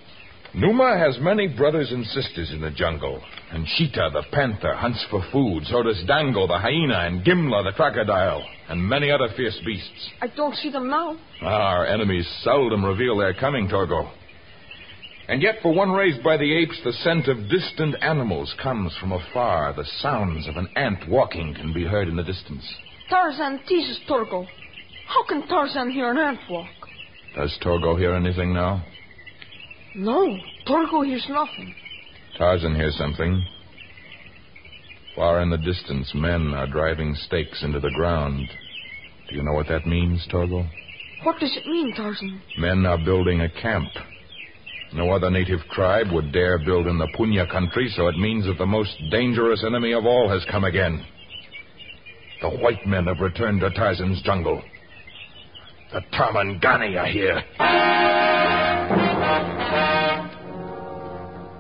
Numa 0.55 0.99
has 0.99 1.19
many 1.21 1.49
brothers 1.49 1.91
and 1.91 2.05
sisters 2.07 2.51
in 2.53 2.61
the 2.61 2.71
jungle. 2.71 3.21
And 3.51 3.67
Sheeta, 3.77 4.11
the 4.13 4.23
panther, 4.33 4.75
hunts 4.75 5.05
for 5.11 5.25
food. 5.33 5.65
So 5.67 5.83
does 5.83 6.03
Dango, 6.07 6.47
the 6.47 6.59
hyena, 6.59 7.07
and 7.07 7.25
Gimla, 7.25 7.65
the 7.65 7.73
crocodile, 7.75 8.45
and 8.69 8.83
many 8.83 9.11
other 9.11 9.29
fierce 9.37 9.59
beasts. 9.65 10.11
I 10.21 10.29
don't 10.29 10.55
see 10.57 10.71
them 10.71 10.89
now. 10.89 11.17
Our 11.43 11.87
enemies 11.87 12.29
seldom 12.43 12.85
reveal 12.85 13.17
their 13.17 13.35
coming, 13.35 13.69
Torgo. 13.69 14.11
And 15.27 15.41
yet, 15.41 15.57
for 15.63 15.73
one 15.73 15.91
raised 15.91 16.23
by 16.23 16.37
the 16.37 16.55
apes, 16.55 16.79
the 16.85 16.93
scent 16.93 17.29
of 17.29 17.49
distant 17.49 17.97
animals 18.03 18.55
comes 18.63 18.95
from 19.01 19.13
afar. 19.13 19.73
The 19.73 19.87
sounds 20.01 20.47
of 20.47 20.57
an 20.57 20.69
ant 20.77 21.09
walking 21.09 21.55
can 21.55 21.73
be 21.73 21.85
heard 21.85 22.09
in 22.09 22.17
the 22.17 22.23
distance. 22.23 22.65
Tarzan 23.09 23.61
teases 23.67 24.01
Torgo. 24.09 24.47
How 25.07 25.25
can 25.27 25.47
Tarzan 25.49 25.91
hear 25.91 26.11
an 26.11 26.19
ant 26.19 26.41
walk? 26.51 26.69
Does 27.37 27.57
Torgo 27.63 27.99
hear 27.99 28.15
anything 28.15 28.53
now? 28.53 28.85
No, 29.95 30.37
Torgo 30.67 31.05
hears 31.05 31.27
nothing. 31.29 31.75
Tarzan 32.37 32.75
hears 32.75 32.97
something. 32.97 33.45
Far 35.17 35.41
in 35.41 35.51
the 35.51 35.59
distance, 35.59 36.11
men 36.15 36.53
are 36.55 36.67
driving 36.67 37.15
stakes 37.15 37.63
into 37.63 37.81
the 37.81 37.93
ground. 37.95 38.49
Do 39.29 39.37
you 39.37 39.43
know 39.43 39.53
what 39.53 39.69
that 39.69 39.87
means, 39.87 40.27
Torgo? 40.31 40.69
What 41.23 41.39
does 41.41 41.57
it 41.57 41.67
mean, 41.67 41.95
Tarzan? 41.97 42.43
Men 42.59 42.85
are 42.85 42.99
building 43.03 43.41
a 43.41 43.49
camp. 43.49 43.89
No 44.95 45.11
other 45.11 45.29
native 45.29 45.59
tribe 45.73 46.13
would 46.13 46.31
dare 46.31 46.59
build 46.59 46.87
in 46.87 46.99
the 46.99 47.09
Punya 47.19 47.51
country, 47.51 47.93
so 47.97 48.07
it 48.07 48.17
means 48.17 48.47
that 48.47 48.59
the 48.59 48.67
most 48.67 48.93
dangerous 49.11 49.65
enemy 49.67 49.93
of 49.93 50.07
all 50.07 50.29
has 50.29 50.45
come 50.53 50.63
again. 50.63 51.05
The 52.41 52.51
white 52.51 52.87
men 52.87 53.07
have 53.07 53.19
returned 53.19 53.61
to 53.61 53.71
Tarzan's 53.71 54.23
jungle. 54.23 54.63
The 55.93 56.01
Tarmangani 56.13 56.97
are 56.97 57.07
here. 57.07 57.43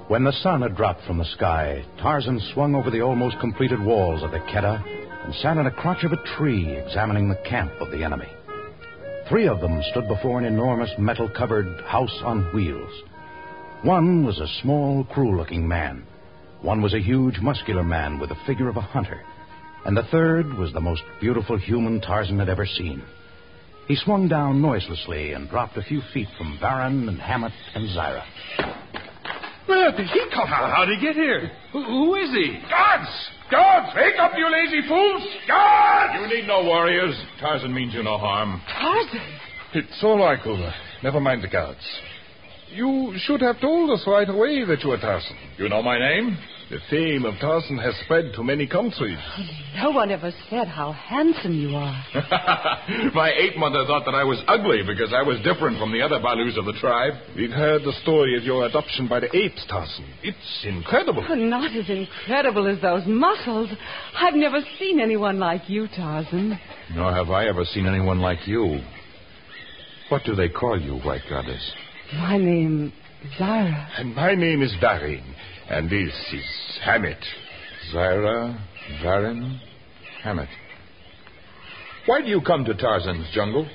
When 0.07 0.23
the 0.23 0.33
sun 0.33 0.62
had 0.62 0.76
dropped 0.76 1.05
from 1.05 1.19
the 1.19 1.25
sky, 1.25 1.85
Tarzan 2.00 2.38
swung 2.53 2.76
over 2.76 2.91
the 2.91 3.00
almost 3.00 3.41
completed 3.41 3.81
walls 3.81 4.23
of 4.23 4.31
the 4.31 4.38
Keddah 4.38 4.85
and 5.25 5.35
sat 5.37 5.57
in 5.57 5.67
a 5.67 5.73
crotch 5.73 6.05
of 6.05 6.12
a 6.12 6.23
tree 6.37 6.76
examining 6.76 7.29
the 7.29 7.43
camp 7.49 7.73
of 7.81 7.91
the 7.91 8.05
enemy. 8.05 8.29
Three 9.29 9.49
of 9.49 9.61
them 9.61 9.83
stood 9.91 10.07
before 10.07 10.38
an 10.38 10.45
enormous 10.45 10.91
metal 10.99 11.29
covered 11.29 11.81
house 11.87 12.17
on 12.25 12.45
wheels. 12.55 12.93
One 13.83 14.25
was 14.25 14.38
a 14.38 14.62
small, 14.62 15.04
cruel 15.04 15.37
looking 15.37 15.69
man. 15.69 16.07
One 16.62 16.81
was 16.81 16.95
a 16.95 17.00
huge, 17.00 17.40
muscular 17.40 17.85
man 17.85 18.19
with 18.19 18.31
the 18.31 18.37
figure 18.47 18.69
of 18.69 18.76
a 18.76 18.81
hunter. 18.81 19.21
And 19.85 19.97
the 19.97 20.09
third 20.11 20.54
was 20.54 20.73
the 20.73 20.81
most 20.81 21.02
beautiful 21.21 21.59
human 21.59 22.00
Tarzan 22.00 22.38
had 22.38 22.49
ever 22.49 22.64
seen. 22.64 23.02
He 23.87 23.97
swung 23.97 24.28
down 24.28 24.62
noiselessly 24.62 25.33
and 25.33 25.50
dropped 25.50 25.76
a 25.76 25.83
few 25.83 26.00
feet 26.14 26.28
from 26.38 26.59
Varan 26.62 27.07
and 27.09 27.21
Hammett 27.21 27.52
and 27.75 27.88
Zyra. 27.90 28.25
Where 29.66 29.93
did 29.93 30.07
he 30.07 30.21
come 30.33 30.49
from? 30.49 30.71
How 30.71 30.85
did 30.87 30.99
he 30.99 31.07
get 31.07 31.16
here? 31.16 31.50
Who, 31.73 31.85
who 31.85 32.14
is 32.14 32.31
he? 32.31 32.59
Guards! 32.71 33.11
Guards! 33.50 33.93
Wake 33.95 34.14
up, 34.19 34.33
you 34.37 34.50
lazy 34.50 34.88
fools! 34.88 35.23
Guards! 35.47 36.14
You 36.21 36.35
need 36.35 36.47
no 36.47 36.64
warriors. 36.64 37.14
Tarzan 37.40 37.75
means 37.75 37.93
you 37.93 38.02
no 38.02 38.16
harm. 38.16 38.62
Tarzan? 38.81 39.21
It's 39.75 40.02
all 40.02 40.19
right, 40.19 40.38
Cooler. 40.43 40.73
Never 41.02 41.21
mind 41.21 41.43
the 41.43 41.49
guards. 41.49 41.81
You 42.73 43.14
should 43.18 43.40
have 43.42 43.61
told 43.61 43.90
us 43.90 44.04
right 44.06 44.28
away 44.28 44.64
that 44.64 44.83
you 44.83 44.90
were 44.90 44.99
Tarzan. 44.99 45.37
You 45.59 45.68
know 45.68 45.83
my 45.83 45.99
name? 45.99 46.37
The 46.71 46.78
fame 46.90 47.25
of 47.26 47.35
Tarzan 47.40 47.76
has 47.78 47.94
spread 48.04 48.33
to 48.35 48.42
many 48.42 48.66
countries. 48.66 49.18
No 49.76 49.90
one 49.90 50.11
ever 50.11 50.33
said 50.49 50.66
how 50.66 50.92
handsome 50.92 51.52
you 51.52 51.76
are. 51.76 52.04
my 53.14 53.33
ape 53.37 53.56
mother 53.59 53.85
thought 53.87 54.04
that 54.06 54.14
I 54.14 54.25
was 54.25 54.42
ugly 54.49 54.80
because 54.83 55.12
I 55.12 55.23
was 55.23 55.37
different 55.44 55.78
from 55.78 55.92
the 55.92 56.00
other 56.00 56.18
Balus 56.21 56.56
of 56.56 56.64
the 56.64 56.73
tribe. 56.80 57.12
We've 57.37 57.50
heard 57.50 57.83
the 57.83 57.92
story 58.02 58.37
of 58.38 58.44
your 58.44 58.64
adoption 58.66 59.09
by 59.09 59.21
the 59.21 59.37
apes, 59.37 59.64
Tarzan. 59.68 60.06
It's 60.23 60.64
incredible. 60.64 61.23
But 61.28 61.37
not 61.38 61.76
as 61.76 61.88
incredible 61.90 62.66
as 62.66 62.80
those 62.80 63.02
muscles. 63.06 63.68
I've 64.16 64.35
never 64.35 64.61
seen 64.78 65.00
anyone 65.00 65.38
like 65.38 65.68
you, 65.68 65.87
Tarzan. 65.94 66.59
Nor 66.94 67.12
have 67.12 67.28
I 67.28 67.47
ever 67.47 67.64
seen 67.66 67.87
anyone 67.87 68.21
like 68.21 68.49
you. 68.49 68.80
What 70.09 70.23
do 70.25 70.35
they 70.35 70.49
call 70.49 70.80
you, 70.80 70.97
White 71.00 71.23
Goddess? 71.28 71.73
My 72.18 72.37
name, 72.38 72.92
is 73.23 73.30
Zyra. 73.40 73.88
And 73.99 74.14
my 74.14 74.35
name 74.35 74.62
is 74.62 74.75
Varin. 74.80 75.25
And 75.68 75.90
this 75.90 76.12
is 76.33 76.78
Hammett. 76.85 77.23
Zyra, 77.92 78.59
Varin, 79.02 79.59
Hammett. 80.23 80.49
Why 82.06 82.21
do 82.21 82.28
you 82.28 82.40
come 82.40 82.64
to 82.66 82.75
Tarzan's 82.75 83.28
jungle? 83.35 83.66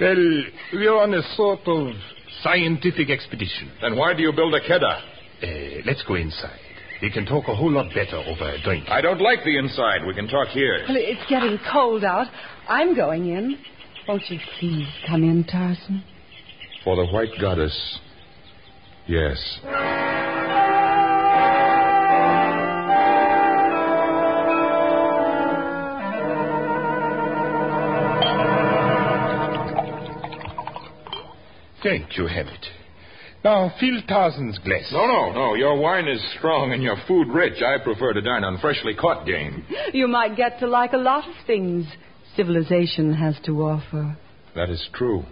Well, 0.00 0.42
we're 0.72 0.96
on 0.96 1.12
a 1.14 1.22
sort 1.36 1.60
of 1.66 1.94
scientific 2.42 3.10
expedition. 3.10 3.70
Then 3.82 3.96
why 3.96 4.14
do 4.14 4.22
you 4.22 4.32
build 4.32 4.54
a 4.54 4.60
Keddah? 4.60 5.00
Uh, 5.42 5.82
let's 5.84 6.02
go 6.06 6.14
inside. 6.14 6.58
We 7.02 7.10
can 7.10 7.26
talk 7.26 7.48
a 7.48 7.54
whole 7.54 7.72
lot 7.72 7.92
better 7.92 8.16
over 8.16 8.48
a 8.48 8.62
drink. 8.62 8.88
I 8.88 9.00
don't 9.00 9.20
like 9.20 9.40
the 9.44 9.58
inside. 9.58 10.06
We 10.06 10.14
can 10.14 10.28
talk 10.28 10.48
here. 10.48 10.84
Well, 10.88 10.96
it's 10.96 11.28
getting 11.28 11.58
cold 11.70 12.04
out. 12.04 12.28
I'm 12.68 12.94
going 12.94 13.26
in. 13.28 13.58
Won't 14.06 14.22
you 14.28 14.38
please 14.58 14.88
come 15.06 15.24
in, 15.24 15.44
Tarzan? 15.44 16.04
For 16.84 16.96
the 16.96 17.06
White 17.06 17.30
Goddess, 17.40 17.98
yes. 19.06 19.38
Thank 31.82 32.16
you, 32.16 32.26
Hammett. 32.26 32.64
Now, 33.44 33.72
fill 33.80 34.00
Tarzan's 34.06 34.58
glass. 34.58 34.88
No, 34.92 35.06
no, 35.06 35.32
no. 35.32 35.54
Your 35.54 35.76
wine 35.76 36.06
is 36.06 36.20
strong 36.38 36.72
and 36.72 36.82
your 36.82 36.96
food 37.08 37.28
rich. 37.28 37.60
I 37.60 37.82
prefer 37.82 38.12
to 38.12 38.20
dine 38.20 38.44
on 38.44 38.58
freshly 38.58 38.94
caught 38.94 39.26
game. 39.26 39.64
You 39.92 40.08
might 40.08 40.36
get 40.36 40.58
to 40.60 40.66
like 40.66 40.94
a 40.94 40.96
lot 40.96 41.28
of 41.28 41.34
things 41.46 41.86
civilization 42.34 43.12
has 43.12 43.36
to 43.44 43.60
offer. 43.62 44.16
That 44.54 44.70
is 44.70 44.88
true. 44.94 45.24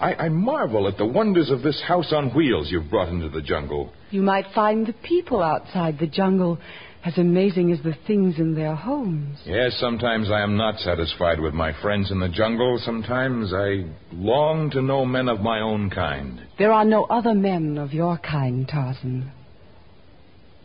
I, 0.00 0.14
I 0.14 0.28
marvel 0.28 0.88
at 0.88 0.98
the 0.98 1.06
wonders 1.06 1.50
of 1.50 1.62
this 1.62 1.80
house 1.86 2.12
on 2.12 2.34
wheels 2.34 2.68
you've 2.70 2.90
brought 2.90 3.08
into 3.08 3.28
the 3.28 3.42
jungle. 3.42 3.92
You 4.10 4.22
might 4.22 4.46
find 4.54 4.86
the 4.86 4.92
people 4.92 5.42
outside 5.42 5.98
the 5.98 6.06
jungle 6.06 6.58
as 7.04 7.18
amazing 7.18 7.72
as 7.72 7.82
the 7.82 7.94
things 8.06 8.38
in 8.38 8.54
their 8.54 8.74
homes. 8.76 9.38
Yes, 9.44 9.76
sometimes 9.80 10.30
I 10.30 10.42
am 10.42 10.56
not 10.56 10.78
satisfied 10.78 11.40
with 11.40 11.52
my 11.52 11.72
friends 11.82 12.10
in 12.10 12.20
the 12.20 12.28
jungle. 12.28 12.80
Sometimes 12.84 13.52
I 13.52 13.84
long 14.12 14.70
to 14.70 14.82
know 14.82 15.04
men 15.04 15.28
of 15.28 15.40
my 15.40 15.60
own 15.60 15.90
kind. 15.90 16.40
There 16.58 16.72
are 16.72 16.84
no 16.84 17.04
other 17.04 17.34
men 17.34 17.76
of 17.76 17.92
your 17.92 18.18
kind, 18.18 18.68
Tarzan. 18.68 19.32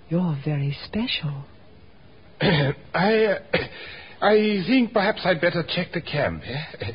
You're 0.09 0.37
very 0.45 0.77
special. 0.85 1.43
I, 2.41 3.25
uh, 3.25 3.39
I 4.21 4.63
think 4.67 4.93
perhaps 4.93 5.21
I'd 5.25 5.39
better 5.41 5.63
check 5.75 5.87
the 5.93 6.01
camp. 6.01 6.41
Eh? 6.45 6.91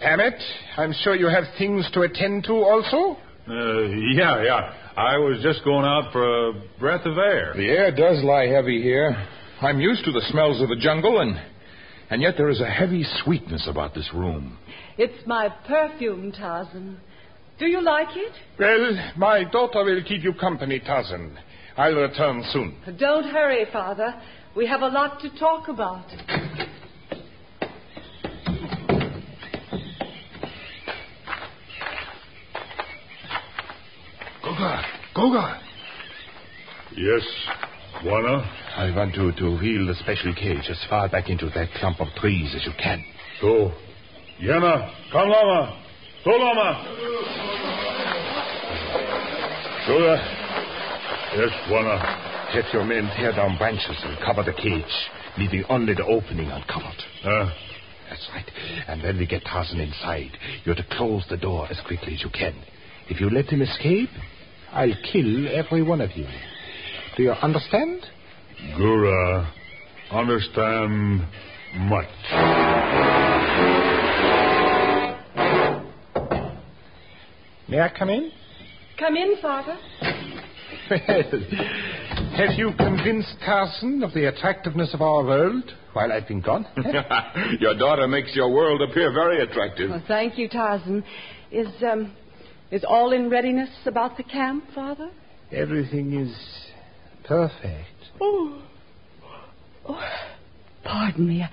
Hammett, 0.00 0.34
I'm 0.76 0.92
sure 1.02 1.14
you 1.14 1.28
have 1.28 1.44
things 1.56 1.88
to 1.94 2.02
attend 2.02 2.44
to 2.44 2.52
also? 2.52 3.16
Uh, 3.48 3.82
yeah, 4.12 4.42
yeah. 4.42 4.74
I 4.96 5.16
was 5.16 5.40
just 5.42 5.64
going 5.64 5.84
out 5.84 6.12
for 6.12 6.48
a 6.48 6.52
breath 6.78 7.06
of 7.06 7.16
air. 7.16 7.54
The 7.56 7.68
air 7.68 7.90
does 7.94 8.22
lie 8.24 8.46
heavy 8.46 8.82
here. 8.82 9.14
I'm 9.60 9.80
used 9.80 10.04
to 10.04 10.12
the 10.12 10.22
smells 10.30 10.60
of 10.60 10.68
the 10.68 10.76
jungle, 10.76 11.20
and 11.20 11.40
and 12.10 12.22
yet 12.22 12.34
there 12.36 12.48
is 12.48 12.60
a 12.60 12.66
heavy 12.66 13.04
sweetness 13.22 13.68
about 13.68 13.94
this 13.94 14.08
room. 14.14 14.58
It's 14.96 15.26
my 15.26 15.48
perfume, 15.66 16.32
Tarzan. 16.32 16.98
Do 17.58 17.66
you 17.66 17.82
like 17.82 18.08
it? 18.16 18.32
Well, 18.58 19.12
my 19.16 19.44
daughter 19.44 19.84
will 19.84 20.02
keep 20.06 20.22
you 20.22 20.32
company, 20.34 20.80
Tarzan. 20.80 21.36
I'll 21.76 21.94
return 21.94 22.44
soon. 22.52 22.76
Don't 22.98 23.24
hurry, 23.24 23.66
Father. 23.72 24.14
We 24.58 24.66
have 24.66 24.80
a 24.80 24.88
lot 24.88 25.20
to 25.20 25.30
talk 25.38 25.68
about. 25.68 26.04
Goga, 34.42 34.82
Goga. 35.14 35.60
Yes, 36.96 37.22
Bwana? 38.02 38.44
I 38.76 38.92
want 38.96 39.14
you 39.14 39.30
to 39.30 39.60
wheel 39.60 39.86
the 39.86 39.94
special 40.00 40.34
cage 40.34 40.68
as 40.68 40.84
far 40.90 41.08
back 41.08 41.30
into 41.30 41.48
that 41.50 41.68
clump 41.78 42.00
of 42.00 42.08
trees 42.16 42.52
as 42.56 42.66
you 42.66 42.72
can. 42.82 43.04
So, 43.40 43.70
Yana, 44.42 44.92
come 45.12 45.28
lama. 45.28 45.84
So 46.24 46.30
lama. 46.30 46.82
Sure. 49.86 50.16
Yes, 51.36 51.52
Bwana. 51.70 52.37
Have 52.52 52.64
your 52.72 52.84
men 52.84 53.10
tear 53.16 53.32
down 53.32 53.58
branches 53.58 53.96
and 54.04 54.16
cover 54.24 54.42
the 54.42 54.54
cage, 54.54 54.84
leaving 55.36 55.64
only 55.68 55.94
the 55.94 56.04
opening 56.04 56.50
uncovered. 56.50 56.98
Uh, 57.22 57.50
That's 58.08 58.28
right. 58.34 58.50
And 58.88 59.02
when 59.02 59.18
we 59.18 59.26
get 59.26 59.44
Tarzan 59.44 59.80
inside, 59.80 60.30
you're 60.64 60.74
to 60.74 60.86
close 60.92 61.24
the 61.28 61.36
door 61.36 61.66
as 61.70 61.78
quickly 61.86 62.14
as 62.14 62.22
you 62.22 62.30
can. 62.30 62.54
If 63.08 63.20
you 63.20 63.28
let 63.30 63.46
him 63.46 63.60
escape, 63.62 64.08
I'll 64.72 64.94
kill 65.12 65.48
every 65.54 65.82
one 65.82 66.00
of 66.00 66.10
you. 66.16 66.26
Do 67.16 67.22
you 67.22 67.32
understand? 67.32 68.06
Gura, 68.76 69.50
understand 70.10 71.26
much. 71.76 72.08
May 77.68 77.80
I 77.80 77.90
come 77.96 78.08
in? 78.08 78.32
Come 78.98 79.16
in, 79.16 79.36
Father. 79.42 79.76
Well, 80.90 80.98
have 82.38 82.56
you 82.56 82.72
convinced 82.78 83.34
Tarzan 83.44 84.04
of 84.04 84.14
the 84.14 84.28
attractiveness 84.28 84.94
of 84.94 85.02
our 85.02 85.24
world 85.24 85.64
while 85.92 86.12
I've 86.12 86.28
been 86.28 86.40
gone? 86.40 86.66
your 87.60 87.76
daughter 87.76 88.06
makes 88.06 88.34
your 88.36 88.48
world 88.48 88.80
appear 88.80 89.12
very 89.12 89.42
attractive. 89.42 89.90
Well, 89.90 90.04
thank 90.06 90.38
you, 90.38 90.48
Tarzan. 90.48 91.02
Is, 91.50 91.66
um, 91.82 92.12
is 92.70 92.84
all 92.86 93.12
in 93.12 93.28
readiness 93.28 93.70
about 93.86 94.16
the 94.16 94.22
camp, 94.22 94.64
Father? 94.72 95.10
Everything 95.50 96.12
is 96.12 96.36
perfect. 97.24 97.88
Oh. 98.20 98.62
oh. 99.88 100.00
Pardon 100.84 101.26
me. 101.26 101.44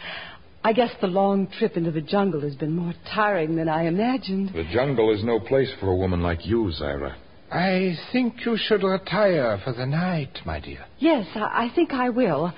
I 0.63 0.73
guess 0.73 0.91
the 1.01 1.07
long 1.07 1.47
trip 1.57 1.77
into 1.77 1.91
the 1.91 2.01
jungle 2.01 2.41
has 2.41 2.55
been 2.55 2.75
more 2.75 2.93
tiring 3.11 3.55
than 3.55 3.69
I 3.69 3.87
imagined. 3.87 4.49
The 4.53 4.69
jungle 4.71 5.11
is 5.13 5.23
no 5.23 5.39
place 5.39 5.71
for 5.79 5.89
a 5.89 5.95
woman 5.95 6.21
like 6.21 6.45
you, 6.45 6.71
Zaira. 6.79 7.15
I 7.51 7.95
think 8.11 8.45
you 8.45 8.57
should 8.57 8.83
retire 8.83 9.59
for 9.63 9.73
the 9.73 9.85
night, 9.85 10.39
my 10.45 10.59
dear. 10.59 10.85
Yes, 10.99 11.27
I, 11.35 11.67
I 11.69 11.75
think 11.75 11.91
I 11.93 12.09
will, 12.09 12.51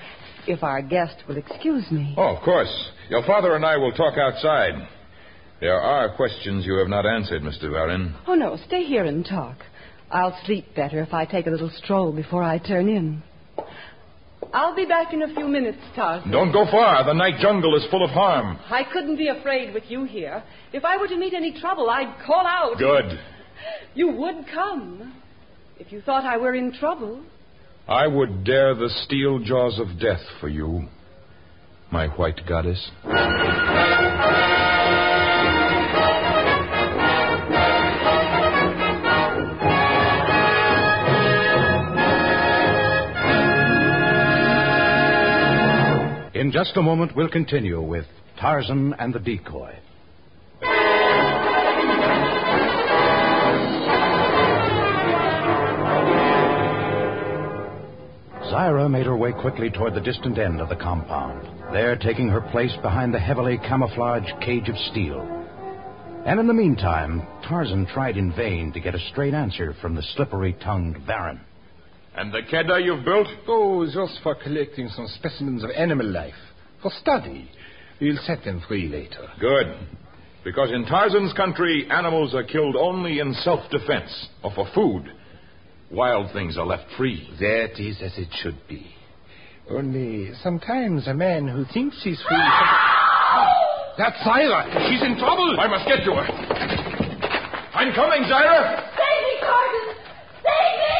if 0.47 0.63
our 0.63 0.81
guest 0.81 1.15
will 1.27 1.37
excuse 1.37 1.89
me. 1.91 2.15
Oh, 2.17 2.35
of 2.35 2.43
course. 2.43 2.89
Your 3.09 3.23
father 3.25 3.55
and 3.55 3.65
I 3.65 3.77
will 3.77 3.91
talk 3.91 4.17
outside. 4.17 4.87
There 5.59 5.79
are 5.79 6.15
questions 6.15 6.65
you 6.65 6.77
have 6.77 6.87
not 6.87 7.05
answered, 7.05 7.41
Mr. 7.41 7.69
Varin. 7.71 8.15
Oh, 8.27 8.35
no, 8.35 8.57
stay 8.67 8.83
here 8.83 9.05
and 9.05 9.25
talk. 9.25 9.57
I'll 10.09 10.37
sleep 10.45 10.73
better 10.75 11.01
if 11.01 11.13
I 11.13 11.25
take 11.25 11.47
a 11.47 11.49
little 11.49 11.71
stroll 11.83 12.13
before 12.13 12.43
I 12.43 12.57
turn 12.59 12.87
in. 12.87 13.23
I'll 14.53 14.75
be 14.75 14.85
back 14.85 15.13
in 15.13 15.23
a 15.23 15.33
few 15.33 15.47
minutes, 15.47 15.79
Tarzan. 15.95 16.31
Don't 16.31 16.53
go 16.53 16.65
far. 16.71 17.03
The 17.03 17.13
night 17.13 17.39
jungle 17.41 17.75
is 17.75 17.85
full 17.91 18.03
of 18.03 18.11
harm. 18.11 18.57
I 18.69 18.83
couldn't 18.93 19.17
be 19.17 19.27
afraid 19.27 19.73
with 19.73 19.83
you 19.89 20.05
here. 20.05 20.41
If 20.71 20.85
I 20.85 20.95
were 20.97 21.07
to 21.07 21.17
meet 21.17 21.33
any 21.33 21.59
trouble, 21.59 21.89
I'd 21.89 22.15
call 22.25 22.45
out. 22.47 22.77
Good. 22.77 23.19
You 23.95 24.11
would 24.11 24.45
come 24.53 25.21
if 25.79 25.91
you 25.91 26.01
thought 26.01 26.23
I 26.23 26.37
were 26.37 26.53
in 26.53 26.71
trouble. 26.71 27.23
I 27.87 28.05
would 28.05 28.43
dare 28.43 28.75
the 28.75 28.89
steel 29.05 29.39
jaws 29.39 29.79
of 29.79 29.99
death 29.99 30.21
for 30.39 30.49
you, 30.49 30.87
my 31.91 32.07
white 32.07 32.41
goddess. 32.47 32.91
In 46.35 46.51
just 46.51 46.77
a 46.77 46.81
moment, 46.81 47.15
we'll 47.15 47.29
continue 47.29 47.81
with 47.81 48.05
Tarzan 48.39 48.93
and 48.99 49.13
the 49.13 49.19
Decoy. 49.19 49.73
Zaira 58.57 58.89
made 58.89 59.05
her 59.05 59.15
way 59.15 59.33
quickly 59.33 59.69
toward 59.69 59.93
the 59.93 60.01
distant 60.01 60.39
end 60.39 60.59
of 60.59 60.67
the 60.67 60.75
compound, 60.75 61.47
there 61.71 61.95
taking 61.95 62.27
her 62.27 62.41
place 62.41 62.75
behind 62.81 63.13
the 63.13 63.19
heavily 63.19 63.59
camouflaged 63.59 64.33
cage 64.41 64.67
of 64.67 64.75
steel. 64.89 65.21
And 66.25 66.39
in 66.39 66.47
the 66.47 66.55
meantime, 66.55 67.21
Tarzan 67.47 67.85
tried 67.85 68.17
in 68.17 68.33
vain 68.33 68.73
to 68.73 68.79
get 68.79 68.95
a 68.95 69.09
straight 69.11 69.35
answer 69.35 69.75
from 69.79 69.93
the 69.93 70.01
slippery 70.15 70.53
tongued 70.53 71.05
Baron. 71.05 71.39
And 72.15 72.33
the 72.33 72.41
keddah 72.51 72.83
you've 72.83 73.05
built? 73.05 73.27
Oh, 73.47 73.85
just 73.85 74.23
for 74.23 74.33
collecting 74.33 74.89
some 74.89 75.07
specimens 75.19 75.63
of 75.63 75.69
animal 75.69 76.07
life. 76.07 76.33
For 76.81 76.89
study. 76.99 77.51
We'll 78.01 78.17
set 78.25 78.43
them 78.43 78.63
free 78.67 78.87
later. 78.87 79.27
Good. 79.39 79.67
Because 80.43 80.71
in 80.71 80.85
Tarzan's 80.85 81.33
country, 81.33 81.87
animals 81.91 82.33
are 82.33 82.43
killed 82.43 82.75
only 82.75 83.19
in 83.19 83.35
self 83.35 83.69
defense 83.69 84.29
or 84.43 84.51
for 84.55 84.67
food. 84.73 85.11
Wild 85.89 86.33
things 86.33 86.57
are 86.57 86.65
left 86.65 86.83
free. 86.97 87.29
That 87.39 87.79
is 87.79 88.01
as 88.01 88.17
it 88.17 88.27
should 88.41 88.59
be. 88.67 88.87
Only 89.69 90.31
sometimes 90.43 91.07
a 91.07 91.13
man 91.13 91.47
who 91.47 91.63
thinks 91.73 92.01
he's 92.03 92.21
free. 92.27 92.37
That's 93.97 94.17
Zaira. 94.17 94.89
She's 94.89 95.01
in 95.01 95.17
trouble. 95.17 95.57
I 95.59 95.67
must 95.67 95.87
get 95.87 96.03
to 96.03 96.11
her. 96.11 96.27
I'm 97.73 97.93
coming, 97.93 98.23
Zaira. 98.23 98.83
Save 98.97 99.23
me, 99.23 99.39
Tarzan! 99.39 99.95
Save 100.43 100.75
me! 100.81 100.97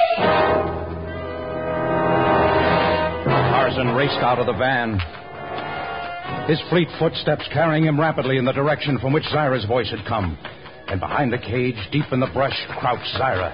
Tarzan 3.51 3.95
raced 3.95 4.23
out 4.23 4.39
of 4.39 4.45
the 4.45 4.53
van. 4.53 4.99
His 6.47 6.61
fleet 6.69 6.87
footsteps 6.97 7.43
carrying 7.51 7.83
him 7.83 7.99
rapidly 7.99 8.37
in 8.37 8.45
the 8.45 8.53
direction 8.53 8.99
from 8.99 9.11
which 9.11 9.25
Zaira's 9.25 9.65
voice 9.65 9.89
had 9.89 10.05
come. 10.07 10.37
And 10.87 11.01
behind 11.01 11.33
the 11.33 11.37
cage, 11.37 11.75
deep 11.91 12.05
in 12.13 12.21
the 12.21 12.29
brush, 12.33 12.57
crouched 12.79 13.13
Zaira, 13.19 13.53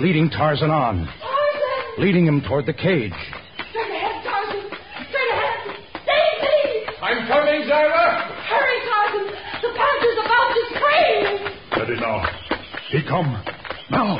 leading 0.00 0.30
Tarzan 0.30 0.70
on, 0.70 1.04
Tarzan! 1.04 1.98
leading 1.98 2.26
him 2.26 2.40
toward 2.40 2.64
the 2.64 2.72
cage. 2.72 3.12
Straight 3.70 3.92
ahead, 3.92 4.24
Tarzan! 4.24 4.64
Straight 5.12 5.30
ahead! 5.30 5.76
Save 6.08 6.36
me! 6.40 6.56
I'm 7.02 7.28
coming, 7.28 7.68
Zaira. 7.68 8.32
Hurry, 8.48 8.80
Tarzan! 8.88 9.26
The 9.60 9.70
panther's 9.76 10.18
about 10.24 10.48
to 10.56 10.62
spring! 10.72 11.20
Steady 11.72 12.00
now. 12.00 12.24
He 12.88 13.02
come. 13.06 13.44
Now. 13.90 14.16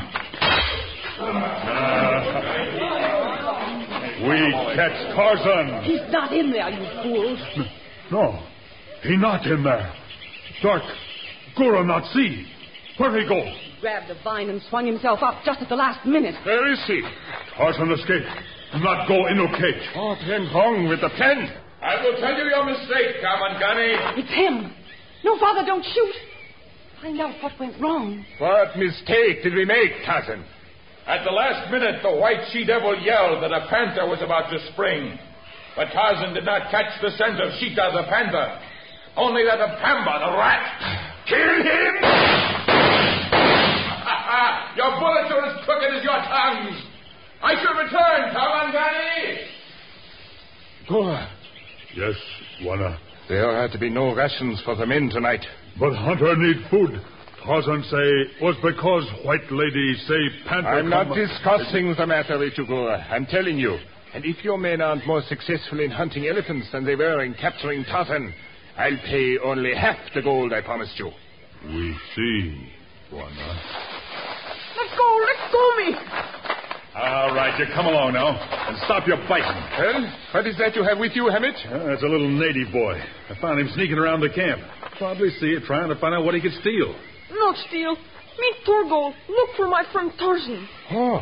We 4.20 4.36
catch 4.76 5.16
Tarzan. 5.16 5.82
He's 5.84 6.12
not 6.12 6.32
in 6.34 6.50
there, 6.50 6.68
you 6.68 7.02
fools. 7.02 7.40
No, 8.12 8.38
he 9.02 9.16
not 9.16 9.46
in 9.46 9.62
there. 9.62 9.94
Dark. 10.62 10.82
Gura 11.56 11.86
not 11.86 12.04
see. 12.12 12.46
Where 13.00 13.16
he 13.18 13.26
go? 13.26 13.40
He 13.40 13.80
grabbed 13.80 14.10
a 14.10 14.22
vine 14.22 14.50
and 14.50 14.60
swung 14.68 14.84
himself 14.84 15.22
up 15.22 15.40
just 15.42 15.62
at 15.62 15.70
the 15.70 15.74
last 15.74 16.04
minute. 16.04 16.34
Where 16.44 16.70
is 16.70 16.78
he? 16.86 17.00
Tarzan 17.56 17.90
escape. 17.92 18.28
Not 18.76 19.08
go 19.08 19.26
in 19.26 19.38
no 19.40 19.48
cage. 19.48 19.88
Oh, 19.96 20.12
what 20.12 20.20
went 20.28 20.52
wrong 20.52 20.86
with 20.86 21.00
the 21.00 21.08
plan? 21.16 21.48
I 21.80 21.96
will 22.04 22.20
tell 22.20 22.36
you 22.36 22.44
your 22.44 22.66
mistake, 22.68 23.24
Tarmangani. 23.24 24.20
It's 24.20 24.28
him. 24.28 24.76
No, 25.24 25.38
Father, 25.40 25.64
don't 25.64 25.82
shoot. 25.82 26.14
Find 27.00 27.18
out 27.22 27.42
what 27.42 27.58
went 27.58 27.80
wrong. 27.80 28.22
What 28.36 28.76
mistake 28.76 29.42
did 29.42 29.54
we 29.54 29.64
make, 29.64 30.04
Tarzan? 30.04 30.44
At 31.06 31.24
the 31.24 31.32
last 31.32 31.72
minute, 31.72 32.02
the 32.02 32.12
white 32.20 32.52
she 32.52 32.66
devil 32.66 33.00
yelled 33.00 33.42
that 33.42 33.50
a 33.50 33.66
panther 33.70 34.06
was 34.12 34.20
about 34.20 34.50
to 34.52 34.60
spring. 34.72 35.18
But 35.74 35.88
Tarzan 35.96 36.34
did 36.34 36.44
not 36.44 36.70
catch 36.70 37.00
the 37.00 37.16
scent 37.16 37.40
of 37.40 37.48
Sheeta 37.58 37.96
the 37.96 38.04
panther, 38.12 38.60
only 39.16 39.44
that 39.44 39.58
of 39.58 39.70
Pamba 39.80 40.20
the 40.20 40.36
rat. 40.36 41.00
Kill 41.26 41.64
him! 41.64 42.69
Your 44.76 44.90
bullets 45.00 45.30
are 45.32 45.44
as 45.46 45.64
crooked 45.64 45.90
as 45.96 46.02
your 46.04 46.20
tongues. 46.22 46.76
I 47.42 47.54
shall 47.62 47.74
return, 47.74 48.34
Tarmangani. 48.34 49.46
Gora, 50.88 51.30
Yes, 51.96 52.14
Bwana. 52.62 52.98
there 53.28 53.48
are 53.50 53.68
to 53.68 53.78
be 53.78 53.88
no 53.90 54.14
rations 54.14 54.60
for 54.64 54.74
the 54.76 54.86
men 54.86 55.08
tonight. 55.10 55.44
But 55.78 55.94
Hunter 55.94 56.36
need 56.36 56.66
food. 56.70 57.00
Tarzan 57.44 57.82
say 57.84 58.44
was 58.44 58.56
because 58.62 59.04
white 59.24 59.50
lady 59.50 59.94
say 60.06 60.44
panther. 60.48 60.68
I'm 60.68 60.90
not 60.90 61.06
come- 61.08 61.16
discussing 61.16 61.94
the 61.96 62.06
matter 62.06 62.38
with 62.38 62.52
you, 62.58 62.66
Gora. 62.66 63.06
I'm 63.10 63.26
telling 63.26 63.58
you. 63.58 63.78
And 64.12 64.24
if 64.24 64.44
your 64.44 64.58
men 64.58 64.80
aren't 64.80 65.06
more 65.06 65.22
successful 65.22 65.80
in 65.80 65.90
hunting 65.90 66.26
elephants 66.26 66.70
than 66.72 66.84
they 66.84 66.96
were 66.96 67.22
in 67.22 67.32
capturing 67.34 67.84
Tarzan, 67.84 68.34
I'll 68.76 68.98
pay 69.06 69.38
only 69.38 69.74
half 69.74 69.96
the 70.14 70.20
gold 70.22 70.52
I 70.52 70.60
promised 70.60 70.98
you. 70.98 71.10
We 71.66 71.96
see, 72.16 72.68
Bwana. 73.12 73.89
Let 75.50 75.52
go! 75.52 75.58
Let 75.58 75.94
go 75.94 76.00
me! 76.06 76.30
All 76.92 77.34
right, 77.34 77.54
you 77.58 77.66
come 77.74 77.86
along 77.86 78.14
now 78.14 78.34
and 78.34 78.76
stop 78.84 79.06
your 79.06 79.16
biting. 79.28 79.46
Well, 79.78 80.12
what 80.34 80.46
is 80.46 80.56
that 80.58 80.74
you 80.74 80.82
have 80.82 80.98
with 80.98 81.12
you, 81.14 81.28
Hammett? 81.30 81.54
Uh, 81.64 81.86
that's 81.86 82.02
a 82.02 82.06
little 82.06 82.28
native 82.28 82.72
boy. 82.72 82.98
I 83.30 83.40
found 83.40 83.60
him 83.60 83.70
sneaking 83.74 83.96
around 83.96 84.20
the 84.20 84.28
camp. 84.28 84.60
Probably 84.98 85.30
see 85.40 85.54
it, 85.54 85.62
trying 85.64 85.88
to 85.88 85.98
find 86.00 86.14
out 86.14 86.24
what 86.24 86.34
he 86.34 86.40
could 86.40 86.52
steal. 86.60 86.94
Not 87.32 87.56
steal. 87.68 87.94
Meet 87.94 88.56
Torgo. 88.66 89.14
Look 89.28 89.50
for 89.56 89.68
my 89.68 89.84
friend 89.92 90.10
Tarzan. 90.18 90.68
Oh, 90.92 91.20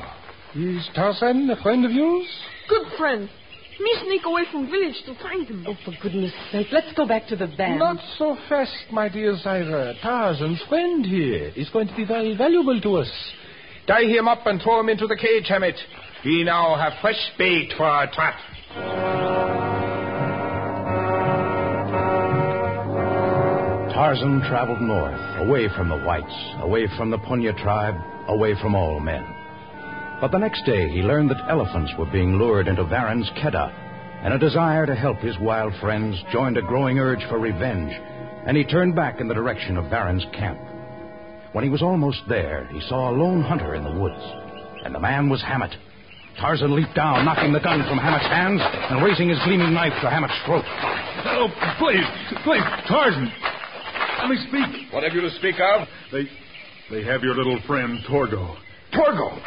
Is 0.56 0.88
Tarzan 0.94 1.48
a 1.50 1.62
friend 1.62 1.84
of 1.84 1.92
yours? 1.92 2.26
Good 2.68 2.86
friend. 2.96 3.28
Me 3.80 3.94
sneak 4.06 4.22
away 4.24 4.42
from 4.50 4.70
village 4.70 4.96
to 5.06 5.14
find 5.22 5.46
him. 5.46 5.64
Oh, 5.68 5.74
for 5.84 5.92
goodness 6.02 6.32
sake, 6.50 6.66
let's 6.72 6.92
go 6.96 7.06
back 7.06 7.28
to 7.28 7.36
the 7.36 7.46
band. 7.46 7.78
Not 7.78 7.98
so 8.18 8.36
fast, 8.48 8.72
my 8.90 9.08
dear 9.08 9.36
Zyra. 9.36 10.00
Tarzan's 10.02 10.60
friend 10.68 11.04
here 11.06 11.52
is 11.54 11.68
going 11.70 11.86
to 11.88 11.94
be 11.94 12.04
very 12.04 12.36
valuable 12.36 12.80
to 12.80 12.96
us. 12.96 13.10
Tie 13.88 14.04
him 14.04 14.28
up 14.28 14.46
and 14.46 14.60
throw 14.60 14.80
him 14.80 14.90
into 14.90 15.06
the 15.06 15.16
cage, 15.16 15.48
Hammett. 15.48 15.78
We 16.22 16.44
now 16.44 16.76
have 16.76 17.00
fresh 17.00 17.32
bait 17.38 17.72
for 17.74 17.84
our 17.84 18.06
trap. 18.12 18.38
Tarzan 23.94 24.42
traveled 24.46 24.82
north, 24.82 25.18
away 25.38 25.68
from 25.74 25.88
the 25.88 25.96
whites, 26.04 26.34
away 26.60 26.86
from 26.98 27.10
the 27.10 27.16
Punya 27.16 27.56
tribe, 27.62 27.96
away 28.28 28.54
from 28.60 28.74
all 28.74 29.00
men. 29.00 29.26
But 30.20 30.32
the 30.32 30.38
next 30.38 30.66
day 30.66 30.90
he 30.90 31.00
learned 31.00 31.30
that 31.30 31.48
elephants 31.48 31.92
were 31.98 32.12
being 32.12 32.36
lured 32.36 32.68
into 32.68 32.84
Varen's 32.84 33.30
Keddah, 33.42 33.72
and 34.22 34.34
a 34.34 34.38
desire 34.38 34.84
to 34.84 34.94
help 34.94 35.16
his 35.18 35.38
wild 35.40 35.72
friends 35.80 36.22
joined 36.30 36.58
a 36.58 36.62
growing 36.62 36.98
urge 36.98 37.24
for 37.30 37.38
revenge, 37.38 37.92
and 38.46 38.54
he 38.54 38.64
turned 38.64 38.94
back 38.94 39.18
in 39.18 39.28
the 39.28 39.34
direction 39.34 39.78
of 39.78 39.88
Varen's 39.88 40.26
camp. 40.34 40.58
When 41.52 41.64
he 41.64 41.70
was 41.70 41.82
almost 41.82 42.20
there, 42.28 42.68
he 42.72 42.80
saw 42.88 43.10
a 43.10 43.16
lone 43.16 43.42
hunter 43.42 43.74
in 43.74 43.84
the 43.84 43.98
woods, 43.98 44.22
and 44.84 44.94
the 44.94 45.00
man 45.00 45.28
was 45.28 45.42
Hammett. 45.42 45.74
Tarzan 46.38 46.74
leaped 46.76 46.94
down, 46.94 47.24
knocking 47.24 47.52
the 47.52 47.60
gun 47.60 47.82
from 47.88 47.98
Hammett's 47.98 48.26
hands 48.26 48.60
and 48.62 49.02
raising 49.02 49.28
his 49.28 49.38
gleaming 49.44 49.74
knife 49.74 49.94
to 50.02 50.10
Hammett's 50.10 50.38
throat. 50.46 50.64
Oh, 51.24 51.48
please, 51.78 52.06
please, 52.44 52.62
Tarzan. 52.86 53.32
Let 54.20 54.28
me 54.30 54.36
speak. 54.48 54.92
What 54.92 55.02
have 55.02 55.12
you 55.14 55.22
to 55.22 55.30
speak 55.38 55.56
of? 55.58 55.88
They, 56.12 56.28
they 56.90 57.04
have 57.04 57.22
your 57.22 57.34
little 57.34 57.58
friend 57.66 57.98
Torgo. 58.08 58.54
Torgo. 58.92 59.40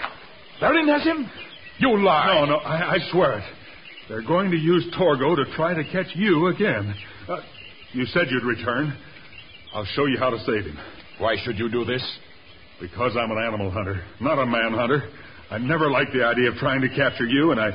Varen 0.61 0.87
has 0.91 1.03
him? 1.03 1.29
You 1.79 2.03
lie. 2.03 2.27
No, 2.27 2.45
no, 2.45 2.55
I, 2.57 2.95
I 2.95 2.97
swear 3.11 3.39
it. 3.39 3.43
They're 4.09 4.21
going 4.21 4.51
to 4.51 4.57
use 4.57 4.85
Torgo 4.99 5.35
to 5.35 5.45
try 5.55 5.73
to 5.73 5.83
catch 5.91 6.07
you 6.15 6.47
again. 6.47 6.93
Uh, 7.29 7.37
you 7.93 8.05
said 8.07 8.23
you'd 8.29 8.43
return. 8.43 8.97
I'll 9.73 9.85
show 9.85 10.05
you 10.07 10.17
how 10.19 10.29
to 10.29 10.39
save 10.39 10.65
him. 10.65 10.77
Why 11.21 11.35
should 11.43 11.59
you 11.59 11.69
do 11.69 11.85
this? 11.85 12.03
Because 12.81 13.15
I'm 13.15 13.29
an 13.29 13.37
animal 13.37 13.69
hunter, 13.69 14.03
not 14.19 14.39
a 14.39 14.45
man 14.45 14.73
hunter. 14.73 15.07
I 15.51 15.59
never 15.59 15.91
liked 15.91 16.13
the 16.13 16.25
idea 16.25 16.49
of 16.49 16.55
trying 16.55 16.81
to 16.81 16.89
capture 16.89 17.27
you, 17.27 17.51
and 17.51 17.59
I, 17.59 17.69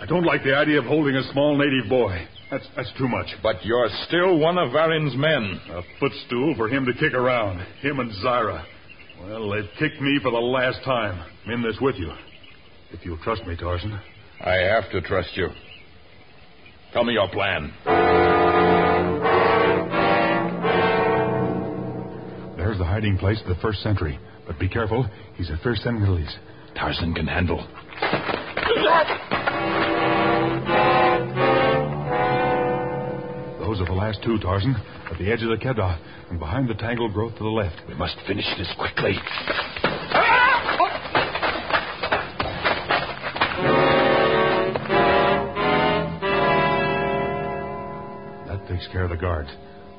I 0.00 0.06
don't 0.06 0.24
like 0.24 0.42
the 0.42 0.56
idea 0.56 0.80
of 0.80 0.84
holding 0.84 1.14
a 1.14 1.22
small 1.30 1.56
native 1.56 1.88
boy. 1.88 2.26
That's, 2.50 2.66
that's 2.74 2.92
too 2.98 3.06
much. 3.06 3.26
But 3.40 3.64
you're 3.64 3.88
still 4.08 4.40
one 4.40 4.58
of 4.58 4.72
Varin's 4.72 5.14
men. 5.16 5.60
A 5.70 5.82
footstool 6.00 6.56
for 6.56 6.68
him 6.68 6.86
to 6.86 6.92
kick 6.92 7.14
around. 7.14 7.60
Him 7.82 8.00
and 8.00 8.10
Zyra. 8.24 8.64
Well, 9.20 9.48
they've 9.50 9.70
kicked 9.78 10.00
me 10.02 10.18
for 10.20 10.32
the 10.32 10.38
last 10.38 10.82
time. 10.84 11.24
I'm 11.46 11.52
in 11.52 11.62
this 11.62 11.76
with 11.80 11.94
you. 11.96 12.10
If 12.90 13.04
you'll 13.04 13.18
trust 13.18 13.46
me, 13.46 13.56
Tarzan. 13.56 14.00
I 14.40 14.54
have 14.54 14.90
to 14.90 15.00
trust 15.02 15.36
you. 15.36 15.50
Tell 16.92 17.04
me 17.04 17.12
your 17.12 17.28
plan. 17.28 18.37
Hiding 22.98 23.16
place 23.16 23.40
of 23.42 23.46
the 23.46 23.62
first 23.62 23.80
sentry. 23.80 24.18
But 24.44 24.58
be 24.58 24.68
careful. 24.68 25.08
He's 25.36 25.50
a 25.50 25.58
fierce 25.62 25.80
Senegalese. 25.84 26.36
Tarzan 26.74 27.14
can 27.14 27.28
handle. 27.28 27.58
Those 33.60 33.80
are 33.80 33.86
the 33.86 33.92
last 33.92 34.18
two, 34.24 34.40
Tarzan. 34.40 34.74
At 35.12 35.16
the 35.16 35.30
edge 35.30 35.44
of 35.44 35.50
the 35.50 35.64
Keddah 35.64 35.96
and 36.30 36.40
behind 36.40 36.68
the 36.68 36.74
tangled 36.74 37.12
growth 37.12 37.34
to 37.36 37.44
the 37.44 37.48
left. 37.48 37.76
We 37.86 37.94
must 37.94 38.16
finish 38.26 38.46
this 38.58 38.74
quickly. 38.76 39.14
That 48.48 48.66
takes 48.68 48.88
care 48.88 49.04
of 49.04 49.10
the 49.10 49.16
guards. 49.16 49.50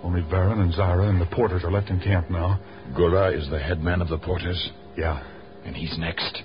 Only 0.03 0.21
Varen 0.21 0.59
and 0.61 0.73
Zyra 0.73 1.09
and 1.09 1.19
the 1.21 1.25
porters 1.27 1.63
are 1.63 1.71
left 1.71 1.89
in 1.89 1.99
camp 1.99 2.29
now. 2.29 2.59
Gura 2.95 3.37
is 3.37 3.49
the 3.49 3.59
head 3.59 3.81
man 3.83 4.01
of 4.01 4.07
the 4.07 4.17
porters, 4.17 4.71
Yeah. 4.97 5.21
and 5.65 5.75
he's 5.75 5.97
next. 5.97 6.43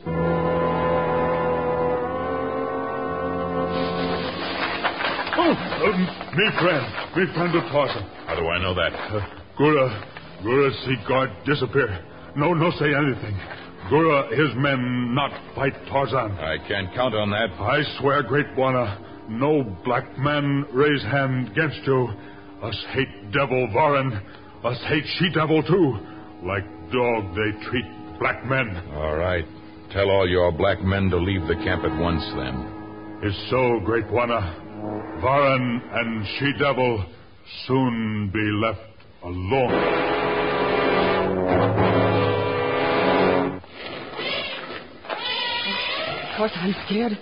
Oh, 5.36 5.50
uh, 5.50 6.36
me 6.36 6.46
friend. 6.60 6.84
Me 7.16 7.24
friend 7.34 7.54
of 7.56 7.62
Tarzan. 7.70 8.02
How 8.26 8.34
do 8.36 8.46
I 8.48 8.62
know 8.62 8.74
that? 8.74 8.92
Uh, 8.94 9.20
Gura, 9.58 10.42
Gura 10.42 10.70
see 10.84 10.96
guard 11.08 11.30
disappear. 11.44 12.04
No, 12.36 12.54
no 12.54 12.70
say 12.78 12.94
anything. 12.94 13.34
Gura, 13.90 14.30
his 14.30 14.54
men 14.56 15.14
not 15.14 15.30
fight 15.54 15.74
Tarzan. 15.88 16.32
I 16.38 16.56
can't 16.66 16.94
count 16.94 17.14
on 17.14 17.30
that. 17.30 17.50
I 17.60 17.82
swear, 18.00 18.22
Great 18.22 18.46
Bwana, 18.56 19.28
no 19.28 19.62
black 19.84 20.16
man 20.18 20.64
raise 20.72 21.02
hand 21.02 21.48
against 21.48 21.80
you. 21.86 22.08
Us 22.64 22.84
hate 22.94 23.30
devil 23.30 23.68
Varen. 23.76 24.22
Us 24.64 24.78
hate 24.88 25.04
she 25.18 25.28
devil 25.34 25.62
too. 25.62 25.98
Like 26.42 26.64
dog 26.90 27.34
they 27.36 27.68
treat 27.68 27.84
black 28.18 28.42
men. 28.46 28.74
All 28.94 29.16
right. 29.16 29.44
Tell 29.92 30.08
all 30.08 30.26
your 30.26 30.50
black 30.50 30.80
men 30.80 31.10
to 31.10 31.18
leave 31.18 31.46
the 31.46 31.56
camp 31.56 31.84
at 31.84 31.94
once, 32.00 32.24
then. 32.34 33.20
Is 33.22 33.36
so, 33.50 33.80
Great 33.84 34.06
Bwana. 34.06 35.20
Varen 35.20 35.80
and 35.92 36.26
she 36.38 36.52
devil 36.58 37.04
soon 37.66 38.30
be 38.32 38.40
left 38.40 38.80
alone. 39.22 39.72
Of 46.24 46.38
course, 46.38 46.52
I'm 46.56 46.74
scared. 46.86 47.12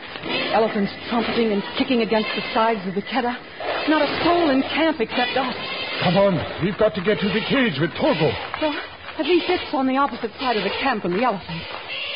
Elephants 0.55 0.93
trumpeting 1.11 1.53
and 1.53 1.63
kicking 1.77 2.03
against 2.03 2.29
the 2.37 2.43
sides 2.55 2.81
of 2.87 2.95
the 2.95 3.03
Keddah. 3.03 3.52
Not 3.89 4.03
a 4.03 4.11
soul 4.25 4.51
in 4.51 4.63
camp 4.63 5.01
except 5.01 5.37
us. 5.37 5.57
Come 6.03 6.17
on, 6.17 6.35
we've 6.63 6.79
got 6.79 6.95
to 6.95 7.03
get 7.03 7.19
to 7.19 7.29
the 7.29 7.43
cage 7.51 7.79
with 7.81 7.91
Torgo. 7.99 8.31
Well, 8.63 8.75
at 9.19 9.27
least 9.27 9.47
it's 9.49 9.75
on 9.75 9.87
the 9.87 9.97
opposite 9.97 10.31
side 10.39 10.57
of 10.57 10.65
the 10.65 10.75
camp 10.83 11.03
from 11.03 11.13
the 11.13 11.23
elephants. 11.23 11.67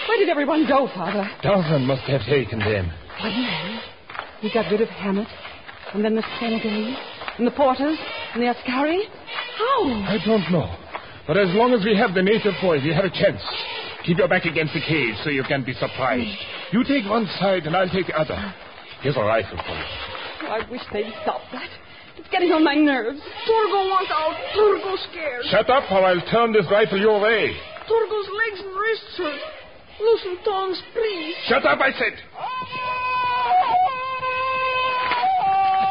Where 0.08 0.18
did 0.18 0.28
everyone 0.28 0.66
go, 0.68 0.86
Father? 0.94 1.28
Tarzan 1.42 1.84
must 1.84 2.02
have 2.02 2.22
taken 2.22 2.60
them. 2.60 2.90
What 3.20 3.30
do 3.30 3.36
you 3.36 3.50
mean? 3.50 3.80
We 4.42 4.52
got 4.52 4.70
rid 4.70 4.80
of 4.80 4.88
Hammett, 4.88 5.28
and 5.92 6.04
then 6.04 6.14
the 6.14 6.24
Senegalese, 6.38 6.96
and 7.38 7.46
the 7.46 7.50
Porters, 7.50 7.98
and 8.34 8.42
the 8.42 8.48
Askari? 8.48 9.02
How? 9.58 9.90
I 10.06 10.18
don't 10.24 10.50
know. 10.52 10.70
But 11.26 11.36
as 11.36 11.48
long 11.54 11.74
as 11.74 11.84
we 11.84 11.96
have 11.96 12.14
the 12.14 12.22
native 12.22 12.54
boy, 12.62 12.78
we 12.78 12.94
have 12.94 13.04
a 13.04 13.10
chance. 13.10 13.42
Keep 14.04 14.18
your 14.18 14.28
back 14.28 14.44
against 14.44 14.72
the 14.72 14.80
cage 14.80 15.16
so 15.24 15.30
you 15.30 15.42
can 15.42 15.64
be 15.64 15.74
surprised. 15.74 16.30
You 16.70 16.84
take 16.84 17.10
one 17.10 17.26
side 17.40 17.66
and 17.66 17.76
I'll 17.76 17.90
take 17.90 18.06
the 18.06 18.14
other. 18.14 18.38
Here's 19.02 19.16
a 19.16 19.22
rifle 19.22 19.58
for 19.58 19.74
you. 19.74 20.15
Oh, 20.42 20.48
I 20.48 20.70
wish 20.70 20.82
they'd 20.92 21.12
stop 21.22 21.40
that. 21.52 21.68
It's 22.16 22.28
getting 22.28 22.52
on 22.52 22.64
my 22.64 22.74
nerves. 22.74 23.20
Torgo 23.44 23.88
wants 23.92 24.10
out. 24.12 24.36
Torgo's 24.56 25.00
scared. 25.12 25.44
Shut 25.52 25.68
up 25.68 25.90
or 25.92 26.04
I'll 26.04 26.24
turn 26.32 26.52
this 26.52 26.66
rifle 26.70 26.98
your 26.98 27.20
way. 27.20 27.52
Torgo's 27.88 28.28
legs 28.28 28.60
and 28.64 28.72
wrists 28.72 29.16
hurt. 29.16 29.40
Loosen 30.00 30.36
tongs, 30.44 30.80
please. 30.92 31.34
Shut 31.48 31.64
up, 31.64 31.80
I 31.80 31.92
said. 31.92 32.20
What 32.36 32.44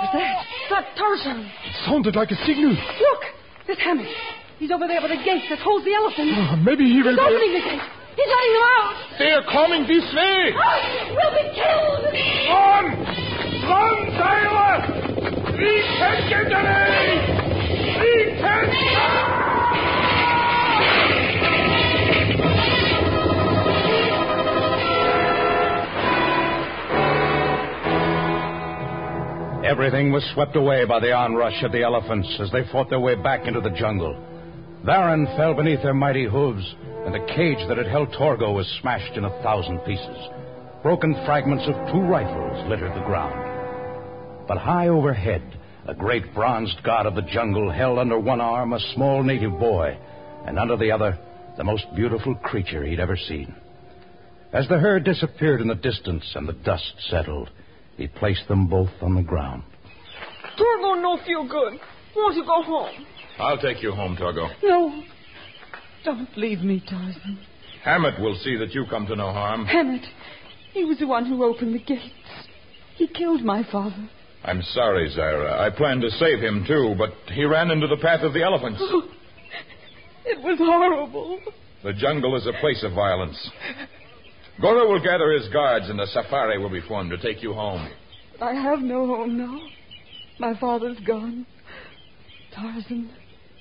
was 0.01 0.13
that? 0.13 0.45
That 0.69 0.85
Tarzan. 0.97 1.45
It 1.45 1.75
sounded 1.85 2.15
like 2.15 2.29
a 2.31 2.37
signal. 2.45 2.73
Look! 2.73 3.21
There's 3.65 3.79
Hammett. 3.79 4.09
He's 4.57 4.71
over 4.71 4.87
there 4.87 5.01
by 5.01 5.09
the 5.09 5.21
gate 5.21 5.45
that 5.49 5.59
holds 5.59 5.85
the 5.85 5.93
elephant. 5.93 6.31
Oh, 6.37 6.55
maybe 6.61 6.85
he 6.85 7.01
will. 7.01 7.17
He's 7.17 7.21
opening 7.21 7.53
the 7.53 7.65
gate. 7.65 7.85
He's 8.15 8.29
letting 8.29 8.53
them 8.55 8.65
out. 8.77 8.95
They 9.19 9.31
are 9.35 9.43
coming 9.51 9.83
this 9.89 10.07
way. 10.15 10.53
Ah, 10.55 11.11
we'll 11.11 11.33
be 11.33 11.49
killed. 11.53 12.05
We 17.99 18.39
can... 18.39 18.69
Ah! 18.97 19.35
Everything 29.65 30.11
was 30.11 30.23
swept 30.33 30.55
away 30.55 30.85
by 30.85 30.99
the 30.99 31.11
onrush 31.11 31.63
of 31.63 31.71
the 31.71 31.81
elephants 31.81 32.39
as 32.39 32.51
they 32.51 32.63
fought 32.71 32.89
their 32.89 32.99
way 32.99 33.15
back 33.15 33.47
into 33.47 33.61
the 33.61 33.71
jungle. 33.71 34.15
Varen 34.85 35.25
fell 35.35 35.55
beneath 35.55 35.81
their 35.81 35.93
mighty 35.93 36.25
hooves, 36.25 36.75
and 37.05 37.13
the 37.13 37.33
cage 37.35 37.57
that 37.67 37.77
had 37.77 37.87
held 37.87 38.13
Torgo 38.13 38.53
was 38.53 38.67
smashed 38.81 39.17
in 39.17 39.25
a 39.25 39.41
thousand 39.41 39.79
pieces. 39.79 40.29
Broken 40.83 41.15
fragments 41.25 41.65
of 41.67 41.73
two 41.91 42.01
rifles 42.01 42.69
littered 42.69 42.93
the 42.95 43.05
ground. 43.05 43.44
But 44.47 44.57
high 44.57 44.89
overhead, 44.89 45.41
a 45.87 45.93
great 45.93 46.33
bronzed 46.33 46.83
god 46.83 47.05
of 47.05 47.15
the 47.15 47.21
jungle 47.21 47.71
held 47.71 47.99
under 47.99 48.19
one 48.19 48.41
arm 48.41 48.73
a 48.73 48.79
small 48.93 49.23
native 49.23 49.57
boy, 49.59 49.97
and 50.45 50.59
under 50.59 50.77
the 50.77 50.91
other, 50.91 51.17
the 51.57 51.63
most 51.63 51.85
beautiful 51.95 52.35
creature 52.35 52.83
he'd 52.83 52.99
ever 52.99 53.17
seen. 53.17 53.55
As 54.53 54.67
the 54.67 54.77
herd 54.77 55.03
disappeared 55.03 55.61
in 55.61 55.67
the 55.67 55.75
distance 55.75 56.31
and 56.35 56.47
the 56.47 56.53
dust 56.53 56.93
settled, 57.09 57.49
he 57.97 58.07
placed 58.07 58.47
them 58.47 58.67
both 58.67 58.91
on 59.01 59.15
the 59.15 59.21
ground. 59.21 59.63
Torgo 60.57 61.01
no 61.01 61.19
feel 61.25 61.47
good. 61.47 61.79
Want 62.15 62.35
to 62.35 62.43
go 62.45 62.61
home. 62.63 63.05
I'll 63.37 63.57
take 63.57 63.83
you 63.83 63.91
home, 63.91 64.15
Torgo. 64.15 64.47
No. 64.63 65.03
Don't 66.05 66.37
leave 66.37 66.59
me, 66.59 66.81
Tarzan. 66.87 67.39
Hammett 67.83 68.19
will 68.19 68.35
see 68.35 68.55
that 68.57 68.73
you 68.73 68.85
come 68.89 69.07
to 69.07 69.15
no 69.15 69.31
harm. 69.31 69.65
Hammett. 69.65 70.05
He 70.73 70.85
was 70.85 70.99
the 70.99 71.07
one 71.07 71.25
who 71.25 71.43
opened 71.43 71.73
the 71.73 71.79
gates. 71.79 72.13
He 72.95 73.07
killed 73.07 73.43
my 73.43 73.63
father. 73.69 74.09
I'm 74.45 74.61
sorry, 74.61 75.09
Zaira. 75.09 75.59
I 75.59 75.71
planned 75.71 76.01
to 76.01 76.11
save 76.11 76.39
him, 76.39 76.65
too, 76.67 76.93
but 76.97 77.13
he 77.33 77.45
ran 77.45 77.71
into 77.71 77.87
the 77.87 77.97
path 77.97 78.21
of 78.21 78.33
the 78.33 78.43
elephants. 78.43 78.81
It 80.27 80.41
was 80.41 80.57
horrible. 80.57 81.39
The 81.83 81.93
jungle 81.93 82.35
is 82.35 82.47
a 82.47 82.59
place 82.59 82.83
of 82.83 82.93
violence. 82.93 83.37
Goro 84.59 84.91
will 84.91 85.03
gather 85.03 85.31
his 85.31 85.47
guards, 85.49 85.87
and 85.87 86.01
a 86.01 86.07
safari 86.07 86.57
will 86.57 86.71
be 86.71 86.81
formed 86.81 87.11
to 87.11 87.17
take 87.19 87.43
you 87.43 87.53
home. 87.53 87.87
I 88.41 88.53
have 88.55 88.79
no 88.79 89.05
home 89.05 89.37
now. 89.37 89.59
My 90.39 90.59
father's 90.59 90.97
gone. 91.05 91.45
Tarzan, 92.55 93.11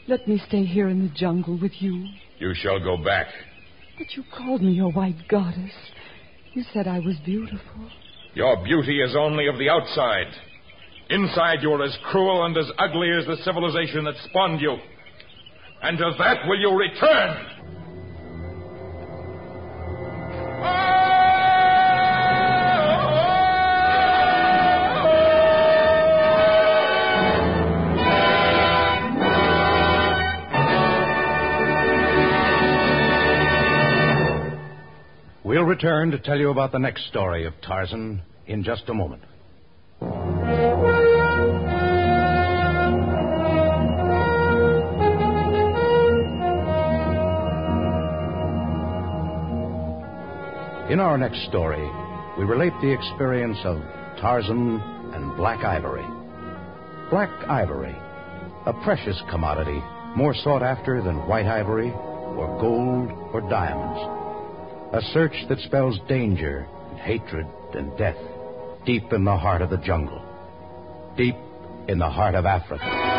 let 0.08 0.26
me 0.26 0.40
stay 0.48 0.64
here 0.64 0.88
in 0.88 1.02
the 1.06 1.14
jungle 1.14 1.58
with 1.60 1.72
you. 1.80 2.06
You 2.38 2.54
shall 2.54 2.78
go 2.78 2.96
back. 2.96 3.26
But 3.98 4.06
you 4.16 4.24
called 4.34 4.62
me 4.62 4.72
your 4.72 4.90
white 4.90 5.28
goddess. 5.28 5.72
You 6.54 6.64
said 6.72 6.86
I 6.86 7.00
was 7.00 7.16
beautiful. 7.26 7.90
Your 8.32 8.64
beauty 8.64 9.02
is 9.02 9.14
only 9.14 9.48
of 9.48 9.58
the 9.58 9.68
outside. 9.68 10.32
Inside, 11.10 11.58
you're 11.60 11.82
as 11.82 11.96
cruel 12.10 12.46
and 12.46 12.56
as 12.56 12.70
ugly 12.78 13.10
as 13.10 13.26
the 13.26 13.36
civilization 13.44 14.04
that 14.04 14.14
spawned 14.24 14.60
you. 14.60 14.76
And 15.82 15.98
to 15.98 16.12
that 16.18 16.46
will 16.46 16.58
you 16.58 16.74
return. 16.74 17.50
We'll 35.44 35.64
return 35.64 36.10
to 36.12 36.18
tell 36.18 36.38
you 36.38 36.50
about 36.50 36.72
the 36.72 36.78
next 36.78 37.06
story 37.08 37.44
of 37.44 37.52
Tarzan 37.60 38.22
in 38.46 38.64
just 38.64 38.88
a 38.88 38.94
moment. 38.94 39.22
In 50.94 51.00
our 51.00 51.18
next 51.18 51.48
story, 51.48 51.90
we 52.38 52.44
relate 52.44 52.72
the 52.80 52.92
experience 52.92 53.58
of 53.64 53.82
Tarzan 54.20 54.80
and 55.12 55.36
Black 55.36 55.64
Ivory. 55.64 56.06
Black 57.10 57.30
ivory, 57.48 57.96
a 58.64 58.72
precious 58.84 59.20
commodity, 59.28 59.82
more 60.14 60.34
sought 60.34 60.62
after 60.62 61.02
than 61.02 61.26
white 61.26 61.46
ivory, 61.46 61.90
or 61.90 62.56
gold, 62.60 63.10
or 63.32 63.40
diamonds. 63.50 63.98
A 64.92 65.02
search 65.12 65.34
that 65.48 65.58
spells 65.66 65.98
danger, 66.08 66.68
and 66.90 67.00
hatred, 67.00 67.48
and 67.72 67.98
death 67.98 68.14
deep 68.86 69.12
in 69.12 69.24
the 69.24 69.36
heart 69.36 69.62
of 69.62 69.70
the 69.70 69.78
jungle, 69.78 70.22
deep 71.16 71.34
in 71.88 71.98
the 71.98 72.08
heart 72.08 72.36
of 72.36 72.46
Africa. 72.46 73.13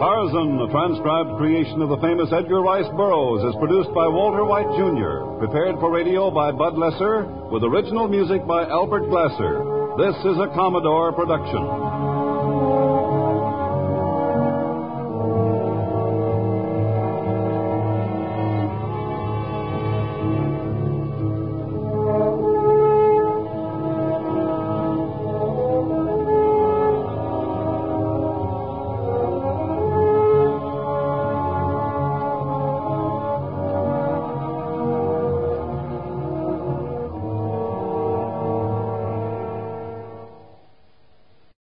Tarzan, 0.00 0.58
a 0.58 0.68
transcribed 0.72 1.36
creation 1.36 1.82
of 1.82 1.90
the 1.90 2.00
famous 2.00 2.32
Edgar 2.32 2.62
Rice 2.62 2.88
Burroughs, 2.96 3.44
is 3.44 3.60
produced 3.60 3.92
by 3.92 4.08
Walter 4.08 4.46
White 4.48 4.72
Jr., 4.80 5.28
prepared 5.36 5.76
for 5.76 5.92
radio 5.92 6.30
by 6.30 6.50
Bud 6.52 6.78
Lesser, 6.78 7.28
with 7.52 7.62
original 7.64 8.08
music 8.08 8.46
by 8.46 8.64
Albert 8.64 9.10
Glasser. 9.12 9.60
This 10.00 10.16
is 10.24 10.40
a 10.40 10.48
Commodore 10.56 11.12
production. 11.12 11.99